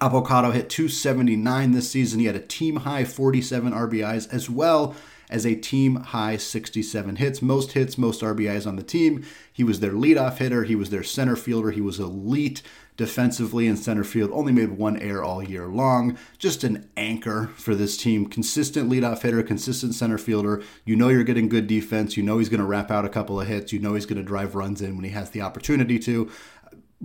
Apodaca 0.00 0.50
hit 0.50 0.68
279 0.68 1.70
this 1.70 1.88
season. 1.88 2.18
He 2.18 2.26
had 2.26 2.34
a 2.34 2.40
team 2.40 2.78
high 2.78 3.04
47 3.04 3.72
RBIs 3.72 4.34
as 4.34 4.50
well 4.50 4.96
as 5.34 5.44
a 5.44 5.56
team 5.56 5.96
high 5.96 6.36
67 6.36 7.16
hits, 7.16 7.42
most 7.42 7.72
hits, 7.72 7.98
most 7.98 8.20
RBIs 8.20 8.68
on 8.68 8.76
the 8.76 8.84
team. 8.84 9.26
He 9.52 9.64
was 9.64 9.80
their 9.80 9.90
leadoff 9.90 10.38
hitter, 10.38 10.62
he 10.62 10.76
was 10.76 10.90
their 10.90 11.02
center 11.02 11.34
fielder, 11.34 11.72
he 11.72 11.80
was 11.80 11.98
elite 11.98 12.62
defensively 12.96 13.66
in 13.66 13.76
center 13.76 14.04
field, 14.04 14.30
only 14.32 14.52
made 14.52 14.70
one 14.70 14.96
error 14.98 15.24
all 15.24 15.42
year 15.42 15.66
long. 15.66 16.16
Just 16.38 16.62
an 16.62 16.88
anchor 16.96 17.50
for 17.56 17.74
this 17.74 17.96
team. 17.96 18.26
Consistent 18.26 18.88
leadoff 18.88 19.22
hitter, 19.22 19.42
consistent 19.42 19.96
center 19.96 20.18
fielder. 20.18 20.62
You 20.84 20.94
know 20.94 21.08
you're 21.08 21.24
getting 21.24 21.48
good 21.48 21.66
defense. 21.66 22.16
You 22.16 22.22
know 22.22 22.38
he's 22.38 22.48
going 22.48 22.60
to 22.60 22.66
wrap 22.66 22.92
out 22.92 23.04
a 23.04 23.08
couple 23.08 23.40
of 23.40 23.48
hits. 23.48 23.72
You 23.72 23.80
know 23.80 23.94
he's 23.94 24.06
going 24.06 24.18
to 24.18 24.22
drive 24.22 24.54
runs 24.54 24.80
in 24.80 24.94
when 24.94 25.04
he 25.04 25.10
has 25.10 25.30
the 25.30 25.42
opportunity 25.42 25.98
to 25.98 26.30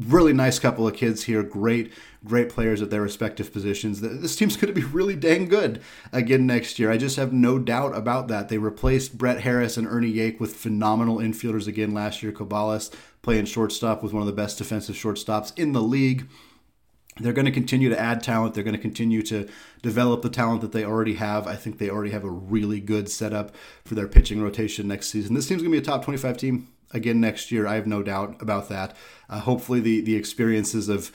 really 0.08 0.34
nice 0.34 0.60
couple 0.60 0.88
of 0.88 0.96
kids 0.96 1.24
here. 1.24 1.44
Great, 1.44 1.92
great 2.24 2.50
players 2.50 2.82
at 2.82 2.90
their 2.90 3.02
respective 3.02 3.52
positions. 3.52 4.02
This 4.02 4.36
team's 4.36 4.56
going 4.56 4.74
to 4.74 4.80
be 4.80 4.88
really 4.94 5.16
dang 5.16 5.48
good 5.48 5.82
again 6.12 6.46
next 6.46 6.80
year. 6.80 6.92
I 6.92 6.98
just 6.98 7.18
have 7.18 7.34
no 7.34 7.60
doubt 7.60 7.96
about 7.96 8.28
that. 8.30 8.50
They 8.50 8.58
replaced 8.58 9.18
Brett 9.18 9.42
Harris 9.42 9.78
and 9.78 9.88
Ernie 9.88 10.14
Yake 10.14 10.40
with 10.40 10.56
phenomenal 10.56 11.18
infielders 11.18 11.68
again 11.68 11.94
last 11.94 12.24
year. 12.24 12.32
Cabalas 12.32 12.94
playing 13.22 13.46
shortstop 13.46 14.02
with 14.02 14.14
one 14.14 14.22
of 14.22 14.28
the 14.28 14.34
best 14.34 14.58
defensive 14.58 14.96
shortstops 14.96 15.58
in 15.58 15.74
the 15.74 15.82
league. 15.82 16.28
they're 17.22 17.34
going 17.34 17.46
to 17.46 17.52
continue 17.52 17.90
to 17.90 18.00
add 18.00 18.24
talent. 18.24 18.54
They're 18.54 18.64
going 18.64 18.78
to 18.78 18.82
continue 18.82 19.22
to 19.24 19.50
develop 19.82 20.22
the 20.22 20.30
talent 20.30 20.62
that 20.62 20.72
they 20.72 20.86
already 20.86 21.16
have. 21.16 21.48
I 21.48 21.56
think 21.56 21.78
they 21.78 21.90
already 21.90 22.12
have 22.12 22.24
a 22.24 22.30
really 22.30 22.80
good 22.80 23.10
setup 23.10 23.54
for 23.84 23.96
their 23.96 24.08
pitching 24.08 24.42
rotation 24.42 24.88
next 24.88 25.10
season. 25.10 25.36
This 25.36 25.46
team's 25.46 25.62
going 25.62 25.74
to 25.74 25.78
be 25.78 25.84
a 25.84 25.86
top 25.86 26.06
25 26.06 26.38
team 26.38 26.70
again 26.92 27.20
next 27.20 27.52
year. 27.52 27.68
I 27.68 27.76
have 27.76 27.88
no 27.88 28.04
doubt 28.04 28.42
about 28.42 28.70
that. 28.70 28.96
Uh, 29.30 29.40
hopefully, 29.40 29.80
the 29.80 30.02
the 30.02 30.16
experiences 30.16 30.90
of 30.90 31.12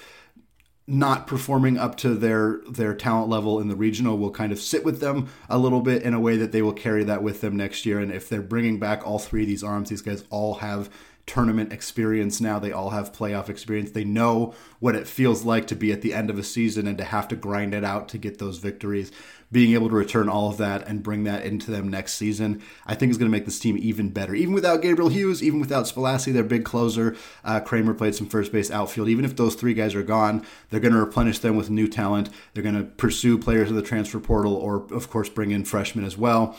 not 0.87 1.27
performing 1.27 1.79
up 1.79 1.97
to 1.97 2.15
their 2.15 2.61
their 2.69 2.95
talent 2.95 3.29
level 3.29 3.59
in 3.59 3.69
the 3.69 3.77
regional 3.77 4.19
will 4.19 4.31
kind 4.31 4.53
of 4.53 4.59
sit 4.59 4.85
with 4.85 5.01
them 5.01 5.29
a 5.49 5.59
little 5.59 5.81
bit 5.81 6.03
in 6.03 6.13
a 6.13 6.21
way 6.21 6.37
that 6.37 6.53
they 6.53 6.61
will 6.61 6.75
carry 6.75 7.05
that 7.05 7.23
with 7.23 7.41
them 7.41 7.57
next 7.57 7.87
year. 7.87 7.99
And 7.99 8.13
if 8.13 8.29
they're 8.29 8.43
bringing 8.43 8.79
back 8.79 9.07
all 9.07 9.19
three 9.19 9.43
of 9.43 9.49
these 9.49 9.65
arms, 9.65 9.89
these 9.89 10.03
guys 10.03 10.25
all 10.31 10.55
have 10.55 10.91
tournament 11.27 11.73
experience 11.73 12.41
now. 12.41 12.59
They 12.59 12.73
all 12.73 12.91
have 12.91 13.13
playoff 13.13 13.49
experience. 13.49 13.93
They 13.93 14.05
know 14.05 14.55
what 14.79 14.95
it 14.95 15.09
feels 15.09 15.43
like 15.43 15.67
to 15.69 15.75
be 15.75 15.91
at 15.91 16.03
the 16.03 16.13
end 16.13 16.29
of 16.29 16.39
a 16.39 16.43
season 16.43 16.87
and 16.87 16.99
to 16.99 17.05
have 17.05 17.29
to 17.29 17.37
grind 17.37 17.73
it 17.73 17.85
out 17.85 18.09
to 18.11 18.19
get 18.19 18.39
those 18.39 18.59
victories. 18.59 19.11
Being 19.53 19.75
able 19.75 19.89
to 19.89 19.95
return 19.95 20.29
all 20.29 20.51
of 20.51 20.57
that 20.59 20.87
and 20.89 21.03
bring 21.03 21.25
that 21.25 21.45
into 21.45 21.71
them 21.71 21.89
next 21.89 22.15
season, 22.15 22.63
I 22.87 22.95
think 22.95 23.11
is 23.11 23.19
going 23.19 23.31
to 23.31 23.37
make 23.37 23.45
this 23.45 23.59
team 23.59 23.77
even 23.79 24.11
better. 24.11 24.35
Even 24.35 24.55
without 24.55 24.83
Gabriel 24.83 25.11
Hughes, 25.11 25.43
even 25.43 25.61
without 25.61 25.87
Spellacy, 25.87 26.33
their 26.33 26.43
big 26.43 26.65
closer, 26.65 27.17
uh, 27.45 27.61
Kramer 27.61 27.95
played 27.95 28.15
some 28.15 28.27
first 28.27 28.53
base 28.53 28.71
outfield. 28.71 29.09
Even 29.09 29.25
if 29.25 29.37
those 29.37 29.55
three 29.55 29.75
guys 29.75 29.95
are 29.95 30.03
gone, 30.03 30.45
they're 30.71 30.81
going 30.81 30.95
to 30.95 31.01
replenish 31.01 31.39
them 31.39 31.57
with 31.57 31.71
new 31.71 31.87
talent. 31.87 32.31
They're 32.53 32.63
going 32.63 32.77
to 32.77 32.85
pursue 32.85 33.39
players 33.39 33.71
in 33.71 33.77
the 33.77 33.83
transfer 33.83 34.19
portal 34.19 34.55
or, 34.55 34.87
of 34.93 35.09
course, 35.09 35.29
bring 35.29 35.51
in 35.51 35.65
freshmen 35.65 36.05
as 36.05 36.19
well 36.19 36.57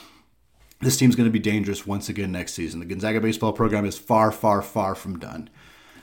this 0.82 0.98
team's 0.98 1.16
going 1.16 1.28
to 1.28 1.32
be 1.32 1.40
dangerous 1.40 1.88
once 1.88 2.10
again 2.10 2.32
next 2.32 2.54
season. 2.54 2.80
The 2.80 2.86
Gonzaga 2.86 3.22
baseball 3.22 3.54
program 3.54 3.86
is 3.86 3.98
far, 3.98 4.32
far, 4.32 4.62
far 4.62 4.96
from 4.96 5.20
done. 5.20 5.50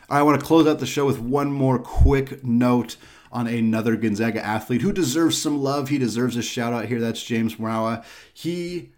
I 0.08 0.22
want 0.22 0.38
to 0.40 0.46
close 0.46 0.66
out 0.66 0.78
the 0.78 0.86
show 0.86 1.06
with 1.06 1.18
one 1.18 1.52
more 1.52 1.78
quick 1.78 2.44
note 2.44 2.96
on 3.32 3.46
another 3.46 3.96
Gonzaga 3.96 4.44
athlete 4.44 4.82
who 4.82 4.92
deserves 4.92 5.40
some 5.40 5.62
love. 5.62 5.88
He 5.88 5.98
deserves 5.98 6.36
a 6.36 6.42
shout 6.42 6.72
out 6.72 6.86
here. 6.86 7.00
That's 7.00 7.22
James 7.22 7.56
Mwaura. 7.56 8.04
He 8.32 8.90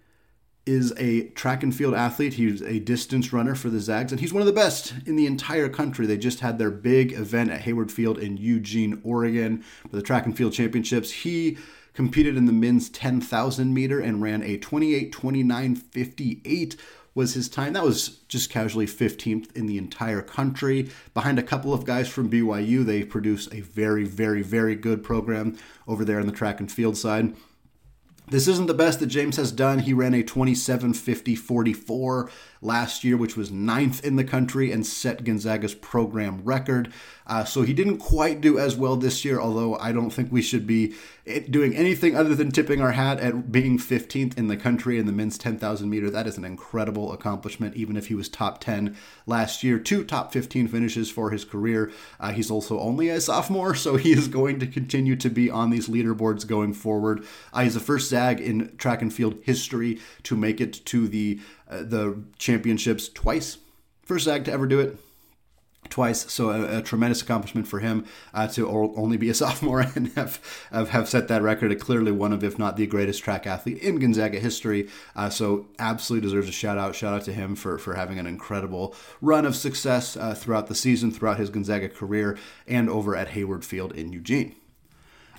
is 0.67 0.93
a 0.97 1.29
track 1.31 1.63
and 1.63 1.75
field 1.75 1.95
athlete. 1.95 2.35
He's 2.35 2.63
a 2.63 2.79
distance 2.81 3.33
runner 3.33 3.55
for 3.55 3.69
the 3.69 3.81
Zags, 3.81 4.13
and 4.13 4.21
he's 4.21 4.33
one 4.33 4.41
of 4.41 4.47
the 4.47 4.53
best 4.53 4.95
in 5.07 5.17
the 5.17 5.27
entire 5.27 5.69
country. 5.69 6.07
They 6.07 6.17
just 6.17 6.41
had 6.41 6.59
their 6.59 6.71
big 6.71 7.13
event 7.13 7.51
at 7.51 7.63
Hayward 7.63 7.93
Field 7.93 8.19
in 8.19 8.37
Eugene, 8.37 9.01
Oregon 9.05 9.63
for 9.89 9.97
the 9.97 10.03
track 10.03 10.27
and 10.27 10.37
field 10.37 10.53
championships. 10.53 11.11
He 11.11 11.59
competed 11.93 12.37
in 12.37 12.47
the 12.47 12.53
men's 12.53 12.89
10,000 12.89 13.73
meter 13.73 14.01
and 14.01 14.23
ran 14.23 14.43
a 14.43 14.57
28 14.59 15.13
29 15.13 15.77
58 15.77 16.77
was 17.15 17.35
his 17.35 17.49
time. 17.49 17.73
That 17.73 17.85
was 17.85 18.21
just 18.29 18.51
casually 18.51 18.87
15th 18.87 19.55
in 19.57 19.67
the 19.67 19.79
entire 19.79 20.23
country. 20.23 20.91
Behind 21.13 21.39
a 21.39 21.43
couple 21.43 21.73
of 21.73 21.85
guys 21.85 22.09
from 22.09 22.31
BYU, 22.31 22.85
they 22.85 23.05
produce 23.05 23.47
a 23.53 23.61
very, 23.61 24.05
very, 24.05 24.43
very 24.43 24.75
good 24.75 25.03
program 25.03 25.57
over 25.87 26.05
there 26.05 26.19
on 26.19 26.27
the 26.27 26.33
track 26.33 26.61
and 26.61 26.71
field 26.71 26.97
side. 26.97 27.35
This 28.27 28.49
isn't 28.49 28.67
the 28.67 28.75
best 28.75 29.01
that 29.01 29.07
James 29.07 29.37
has 29.37 29.53
done. 29.53 29.81
He 29.81 29.93
ran 29.93 30.15
a 30.15 30.23
27 30.23 30.95
50 30.95 31.35
44 31.35 32.31
last 32.65 33.05
year, 33.05 33.17
which 33.17 33.37
was 33.37 33.51
ninth 33.51 34.05
in 34.05 34.17
the 34.17 34.25
country 34.25 34.73
and 34.73 34.87
set 34.87 35.23
Gonzaga's 35.23 35.75
program 35.75 36.41
record. 36.43 36.93
Uh, 37.27 37.45
so 37.45 37.63
he 37.63 37.73
didn't 37.73 37.99
quite 37.99 38.41
do 38.41 38.59
as 38.59 38.77
well 38.77 38.97
this 38.97 39.25
year, 39.25 39.41
although 39.41 39.77
I 39.77 39.93
don't 39.93 40.11
think 40.11 40.31
we 40.31 40.43
should 40.43 40.67
be 40.67 40.95
eh, 41.27 41.41
doing 41.49 41.75
anything 41.75 42.15
other 42.17 42.35
than 42.35 42.51
tipping 42.51 42.83
our 42.83 42.93
hat 42.93 43.19
at 43.19 43.51
being 43.51 43.79
15th 43.79 44.37
in 44.37 44.49
the 44.49 44.59
country 44.59 44.99
in 44.99 45.07
the 45.07 45.13
men's 45.13 45.39
10,000 45.39 45.89
meter. 45.89 46.11
That 46.11 46.27
is 46.27 46.37
an 46.37 46.45
incredible 46.45 47.13
accomplishment, 47.13 47.77
even 47.77 47.97
if 47.97 48.09
he 48.09 48.15
was 48.15 48.29
top 48.29 48.61
10 48.61 48.95
last 49.27 49.63
year. 49.63 49.79
Two 49.79 50.05
top 50.05 50.33
15 50.33 50.69
finishes 50.69 51.11
for 51.11 51.31
his 51.31 51.47
career. 51.47 51.91
Uh, 52.21 52.33
he's 52.33 52.51
also 52.51 52.79
only 52.79 53.09
a 53.09 53.21
sophomore, 53.21 53.75
so 53.75 53.97
he 53.97 54.13
is 54.13 54.29
going 54.29 54.59
to 54.61 54.67
continue 54.67 55.17
to 55.17 55.31
be 55.31 55.49
on 55.49 55.71
these 55.71 55.89
leaderboards 55.89 56.47
going 56.47 56.75
forward. 56.75 57.25
Uh, 57.55 57.63
he's 57.63 57.75
the 57.75 57.81
first 57.81 58.11
Zag 58.11 58.39
in 58.41 58.77
track 58.77 59.01
and 59.01 59.13
field 59.13 59.37
history 59.43 59.99
to 60.25 60.37
make 60.37 60.61
it 60.61 60.85
to 60.87 61.09
the 61.09 61.41
the 61.69 62.23
championships 62.39 63.09
twice. 63.09 63.59
First 64.03 64.27
Zag 64.27 64.45
to 64.45 64.53
ever 64.53 64.67
do 64.67 64.81
it 64.81 64.99
twice. 65.89 66.31
So 66.33 66.51
a, 66.51 66.79
a, 66.79 66.83
tremendous 66.83 67.23
accomplishment 67.23 67.67
for 67.67 67.81
him 67.81 68.05
uh, 68.33 68.49
to 68.49 68.69
only 68.69 69.17
be 69.17 69.29
a 69.29 69.35
sophomore 69.43 69.81
and 69.95 70.09
have, 70.15 70.41
have, 70.71 70.91
have 70.91 71.09
set 71.09 71.29
that 71.29 71.43
record. 71.43 71.79
Clearly 71.81 72.13
one 72.13 72.33
of, 72.33 72.43
if 72.43 72.59
not 72.59 72.77
the 72.77 72.87
greatest 72.87 73.23
track 73.23 73.47
athlete 73.47 73.79
in 73.79 73.99
Gonzaga 73.99 74.39
history. 74.39 74.89
Uh, 75.15 75.31
so 75.31 75.67
absolutely 75.79 76.27
deserves 76.27 76.49
a 76.49 76.53
shout 76.53 76.79
out. 76.79 76.95
Shout 76.95 77.15
out 77.15 77.25
to 77.25 77.33
him 77.33 77.55
for 77.55 77.79
for 77.79 77.95
having 77.95 78.19
an 78.19 78.27
incredible 78.27 78.95
run 79.21 79.47
of 79.47 79.57
success 79.57 80.17
uh, 80.17 80.35
throughout 80.35 80.67
the 80.67 80.75
season, 80.75 81.11
throughout 81.11 81.39
his 81.39 81.51
Gonzaga 81.51 81.89
career, 81.89 82.39
and 82.67 82.89
over 82.89 83.17
at 83.17 83.29
Hayward 83.29 83.65
Field 83.65 83.93
in 83.93 84.13
Eugene. 84.13 84.55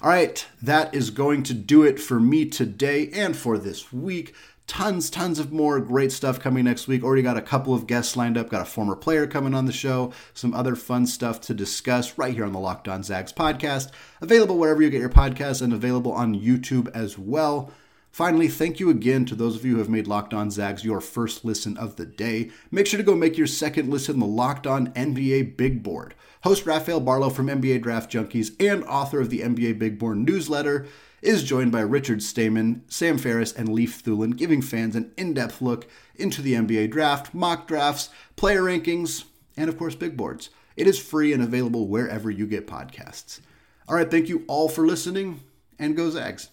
All 0.02 0.10
right, 0.10 0.46
that 0.62 0.94
is 0.94 1.10
going 1.10 1.44
to 1.44 1.54
do 1.54 1.84
it 1.84 2.00
for 2.00 2.20
me 2.20 2.46
today 2.46 3.10
and 3.14 3.36
for 3.36 3.58
this 3.58 3.92
week 3.92 4.36
tons, 4.68 5.10
tons 5.10 5.40
of 5.40 5.52
more 5.52 5.80
great 5.80 6.12
stuff 6.12 6.40
coming 6.40 6.66
next 6.66 6.88
week. 6.88 7.04
Already 7.04 7.22
got 7.22 7.38
a 7.38 7.42
couple 7.42 7.74
of 7.74 7.88
guests 7.88 8.16
lined 8.16 8.38
up, 8.38 8.50
got 8.50 8.62
a 8.62 8.66
former 8.66 8.96
player 8.96 9.28
coming 9.28 9.54
on 9.54 9.66
the 9.66 9.72
show, 9.72 10.12
some 10.34 10.54
other 10.54 10.76
fun 10.76 11.06
stuff 11.06 11.40
to 11.42 11.54
discuss 11.54 12.18
right 12.18 12.34
here 12.34 12.46
on 12.46 12.54
the 12.54 12.60
Locked 12.60 12.88
On 12.88 13.04
Zags 13.04 13.34
podcast. 13.34 13.92
Available 14.22 14.58
wherever 14.58 14.82
you 14.82 14.90
get 14.90 15.02
your 15.02 15.10
podcasts 15.10 15.62
and 15.62 15.74
available 15.74 16.12
on 16.12 16.40
YouTube 16.40 16.90
as 16.96 17.18
well. 17.18 17.72
Finally, 18.12 18.48
thank 18.48 18.80
you 18.80 18.90
again 18.90 19.26
to 19.26 19.36
those 19.36 19.58
of 19.58 19.66
you 19.66 19.74
who 19.74 19.80
have 19.80 19.90
made 19.90 20.08
Locked 20.08 20.34
On 20.34 20.50
Zags 20.50 20.86
your 20.86 21.02
first 21.02 21.44
listen 21.44 21.78
of 21.78 21.98
the 21.98 22.06
day. 22.06 22.50
Make 22.72 22.88
sure 22.88 22.98
to 22.98 23.04
go 23.04 23.14
make 23.14 23.38
your 23.38 23.46
second 23.46 23.90
listen 23.90 24.20
the 24.20 24.26
Locked 24.26 24.66
On 24.66 24.88
NBA 24.94 25.58
Big 25.58 25.84
Board. 25.84 26.16
Host 26.46 26.66
Rafael 26.66 27.02
Barlow 27.02 27.30
from 27.30 27.48
NBA 27.48 27.82
Draft 27.82 28.10
Junkies 28.10 28.56
and 28.58 28.86
author 28.86 29.20
of 29.20 29.30
the 29.30 29.42
NBA 29.42 29.80
Big 29.80 30.00
Board 30.00 30.18
newsletter 30.18 30.88
is 31.22 31.44
joined 31.44 31.72
by 31.72 31.82
Richard 31.82 32.22
Stayman, 32.22 32.84
Sam 32.88 33.18
Ferris, 33.18 33.52
and 33.52 33.70
Leif 33.70 34.04
Thulin, 34.04 34.36
giving 34.36 34.62
fans 34.62 34.96
an 34.96 35.12
in 35.18 35.34
depth 35.34 35.62
look 35.62 35.88
into 36.16 36.42
the 36.42 36.54
NBA 36.54 36.92
draft, 36.92 37.34
mock 37.34 37.68
drafts, 37.68 38.10
player 38.36 38.62
rankings, 38.62 39.26
and 39.58 39.70
of 39.70 39.78
course, 39.78 39.96
big 39.96 40.16
boards. 40.18 40.50
It 40.76 40.88
is 40.88 41.00
free 41.00 41.34
and 41.34 41.42
available 41.42 41.88
wherever 41.88 42.30
you 42.30 42.46
get 42.46 42.68
podcasts. 42.68 43.40
All 43.88 43.96
right, 43.96 44.10
thank 44.10 44.30
you 44.30 44.44
all 44.48 44.68
for 44.68 44.86
listening, 44.86 45.42
and 45.80 45.96
go 45.96 46.10
Zags. 46.10 46.50